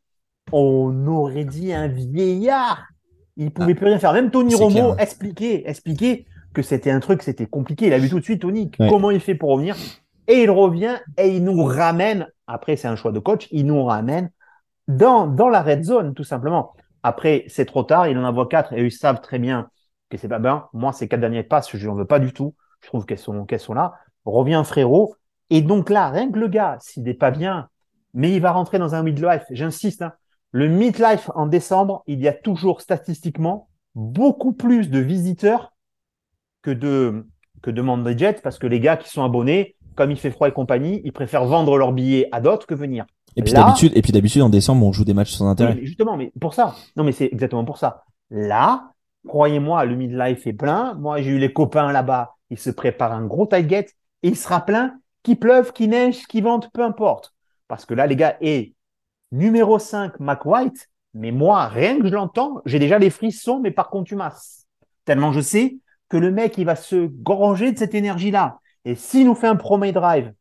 [0.51, 2.85] on aurait dit un vieillard.
[3.37, 4.13] Il pouvait plus rien faire.
[4.13, 7.87] Même Tony Romo expliquait, expliquait que c'était un truc, c'était compliqué.
[7.87, 8.87] Il a vu tout de suite Tony Ouais.
[8.89, 9.75] comment il fait pour revenir.
[10.27, 12.27] Et il revient et il nous ramène.
[12.47, 13.47] Après, c'est un choix de coach.
[13.51, 14.31] Il nous ramène
[14.87, 16.73] dans, dans la red zone, tout simplement.
[17.03, 18.07] Après, c'est trop tard.
[18.07, 19.69] Il en envoie quatre et ils savent très bien
[20.09, 20.65] que c'est pas bien.
[20.73, 22.55] Moi, ces quatre dernières passes, je n'en veux pas du tout.
[22.81, 23.93] Je trouve qu'elles sont, qu'elles sont là.
[24.23, 25.15] Reviens, frérot.
[25.49, 27.67] Et donc là, rien que le gars, s'il n'est pas bien,
[28.13, 29.43] mais il va rentrer dans un midlife.
[29.51, 30.13] J'insiste, hein.
[30.55, 35.73] Le midlife en décembre, il y a toujours statistiquement beaucoup plus de visiteurs
[36.61, 37.27] que de,
[37.61, 38.09] que de membres
[38.41, 41.43] parce que les gars qui sont abonnés, comme il fait froid et compagnie, ils préfèrent
[41.43, 43.05] vendre leurs billets à d'autres que venir.
[43.35, 45.75] Et puis d'habitude, et puis d'habitude en décembre on joue des matchs sans intérêt.
[45.75, 46.73] mais justement, mais pour ça.
[46.95, 48.05] Non, mais c'est exactement pour ça.
[48.29, 48.93] Là,
[49.27, 50.93] croyez-moi, le midlife est plein.
[50.93, 52.35] Moi, j'ai eu les copains là-bas.
[52.49, 53.89] Ils se préparent un gros tailgate
[54.23, 57.33] et il sera plein, qu'il pleuve, qu'il neige, qu'il vente, peu importe.
[57.67, 58.74] Parce que là, les gars, et
[59.31, 63.71] numéro 5, Mac White, mais moi, rien que je l'entends, j'ai déjà les frissons, mais
[63.71, 64.67] par contumace.
[65.05, 65.77] Tellement je sais
[66.09, 68.59] que le mec, il va se gorger de cette énergie-là.
[68.83, 70.33] Et s'il nous fait un premier drive,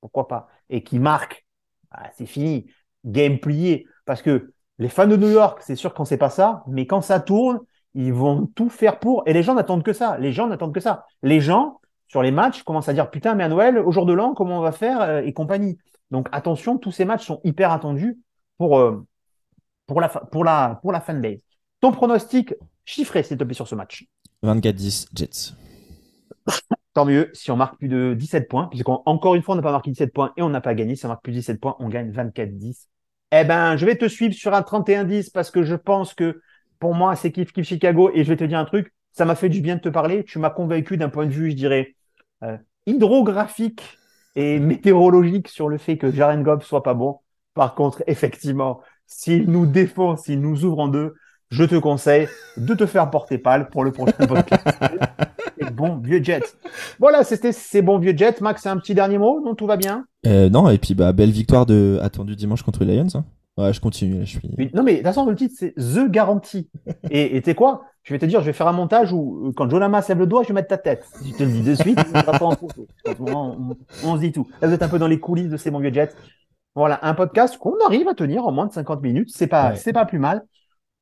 [0.00, 1.46] pourquoi pas, et qu'il marque,
[1.90, 2.66] ah, c'est fini.
[3.04, 3.86] Game plié.
[4.04, 7.00] Parce que les fans de New York, c'est sûr qu'on sait pas ça, mais quand
[7.00, 7.60] ça tourne,
[7.94, 9.22] ils vont tout faire pour.
[9.26, 10.18] Et les gens n'attendent que ça.
[10.18, 11.06] Les gens n'attendent que ça.
[11.22, 14.12] Les gens, sur les matchs, commencent à dire Putain, mais à Noël, au jour de
[14.12, 15.78] l'an, comment on va faire euh, et compagnie.
[16.10, 18.18] Donc attention, tous ces matchs sont hyper attendus
[18.58, 19.06] pour, euh,
[19.86, 21.40] pour, la, pour, la, pour la fanbase.
[21.80, 22.54] Ton pronostic
[22.84, 24.06] chiffré, s'il te plaît, sur ce match.
[24.42, 25.54] 24-10 Jets.
[26.94, 29.72] Tant mieux si on marque plus de 17 points, puisqu'encore une fois, on n'a pas
[29.72, 30.96] marqué 17 points et on n'a pas gagné.
[30.96, 32.88] Si on marque plus de 17 points, on gagne 24-10.
[33.32, 36.40] Eh ben, je vais te suivre sur un 31-10 parce que je pense que
[36.80, 38.92] pour moi, c'est kiff kiff Chicago et je vais te dire un truc.
[39.12, 40.24] Ça m'a fait du bien de te parler.
[40.24, 41.94] Tu m'as convaincu d'un point de vue, je dirais,
[42.42, 42.56] euh,
[42.86, 43.98] hydrographique
[44.36, 47.18] et météorologique sur le fait que Jaren Goff soit pas bon.
[47.54, 51.14] Par contre, effectivement, s'il nous défend, s'il nous ouvre en deux,
[51.50, 54.66] je te conseille de te faire porter pâle pour le prochain podcast.
[55.74, 56.56] Bon vieux Jet.
[56.98, 58.40] Voilà, c'était ces bons vieux Jets.
[58.40, 59.40] Max, un petit dernier mot?
[59.44, 60.06] Non, tout va bien?
[60.26, 63.06] Euh, non et puis bah belle victoire de attendue dimanche contre les Lions.
[63.14, 63.24] Hein.
[63.56, 64.70] Ouais je continue là je suis.
[64.74, 66.70] Non, mais de toute façon, le titre, c'est The Guarantee.
[67.10, 67.82] Et et tu sais quoi?
[68.02, 70.26] Je vais te dire, je vais faire un montage où, euh, quand Jonama lève le
[70.26, 71.06] doigt, je vais mettre ta tête.
[71.24, 72.86] Je te le dis de suite, on pas en photo.
[73.06, 73.56] En ce moment,
[74.04, 74.46] on, on se dit tout.
[74.62, 76.10] Là, vous êtes un peu dans les coulisses de ces bons vieux Jets.
[76.74, 79.28] Voilà, un podcast qu'on arrive à tenir en moins de 50 minutes.
[79.34, 79.76] C'est pas, Ouais.
[79.76, 80.44] c'est pas plus mal.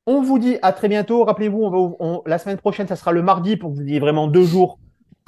[0.07, 1.23] On vous dit à très bientôt.
[1.23, 3.99] Rappelez-vous, on va, on- la semaine prochaine, ça sera le mardi pour que vous ayez
[3.99, 4.79] vraiment deux jours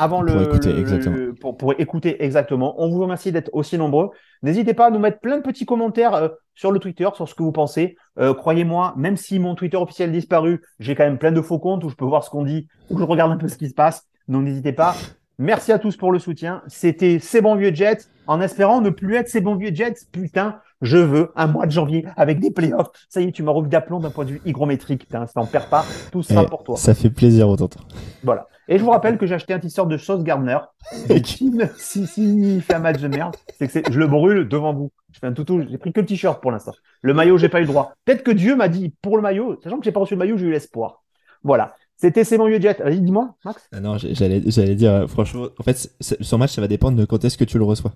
[0.02, 1.16] avant Pour le, écouter, le- exactement.
[1.16, 2.76] le- pour, pour écouter exactement.
[2.78, 4.10] On vous remercie d'être aussi nombreux.
[4.44, 7.36] N'hésitez pas à nous mettre plein de petits commentaires euh, sur le Twitter, sur ce
[7.36, 7.96] que vous pensez.
[8.20, 11.60] Euh, Croyez-moi, même si mon Twitter officiel a disparu, j'ai quand même plein de faux
[11.60, 13.70] comptes où je peux voir ce qu'on dit, où je regarde un peu ce qui
[13.70, 14.08] se passe.
[14.28, 14.96] Donc n'hésitez pas.
[15.38, 16.62] Merci à tous pour le soutien.
[16.68, 19.96] C'était ces bons vieux Jets, en espérant ne plus être ces bons vieux Jets.
[20.12, 22.90] Putain, je veux un mois de janvier avec des playoffs.
[23.10, 25.02] Ça y est, tu m'as revu d'aplomb d'un point de vue hygrométrique.
[25.02, 25.84] Putain, ça n'en perd pas.
[26.12, 26.76] Tout sera Eh, pour toi.
[26.78, 27.70] Ça fait plaisir autant.
[28.24, 28.48] Voilà.
[28.72, 30.58] Et je vous rappelle que j'ai acheté un t-shirt de Sauce Gardner.
[31.10, 34.48] Et qui si, si il fait un match de merde, c'est que je le brûle
[34.48, 34.94] devant vous.
[35.12, 35.62] Je fais un toutou.
[35.70, 36.72] J'ai pris que le t-shirt pour l'instant.
[37.02, 37.92] Le maillot, j'ai pas eu le droit.
[38.06, 40.38] Peut-être que Dieu m'a dit pour le maillot, sachant que j'ai pas reçu le maillot,
[40.38, 41.04] j'ai eu l'espoir.
[41.44, 41.76] Voilà.
[41.98, 42.82] C'était C'est mon vieux jet.
[42.82, 43.68] Vas-y, dis-moi, Max.
[43.74, 47.04] Ah non, j'allais, j'allais dire, euh, franchement, en fait, son match, ça va dépendre de
[47.04, 47.92] quand est-ce que tu le reçois.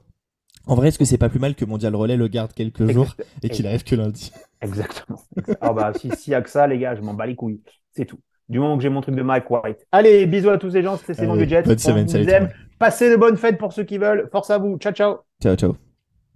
[0.68, 3.16] En vrai, est-ce que c'est pas plus mal que Mondial Relais le garde quelques jours
[3.42, 4.34] et qu'il arrive que lundi?
[4.60, 5.22] Exactement.
[5.62, 7.62] Ah bah, si, s'il y a que ça, les gars, je m'en bats les couilles.
[7.92, 8.20] C'est tout.
[8.48, 9.88] Du moment que j'ai mon truc de Mike White.
[9.92, 10.98] Allez, bisous à tous les gens.
[10.98, 11.64] C'était C'est mon Allez, vieux jet.
[11.64, 12.26] bonne On semaine, salut.
[12.78, 14.30] Passez de bonnes fêtes pour ceux qui veulent.
[14.32, 14.78] Force à vous.
[14.78, 15.18] Ciao, ciao.
[15.42, 15.85] Ciao, ciao.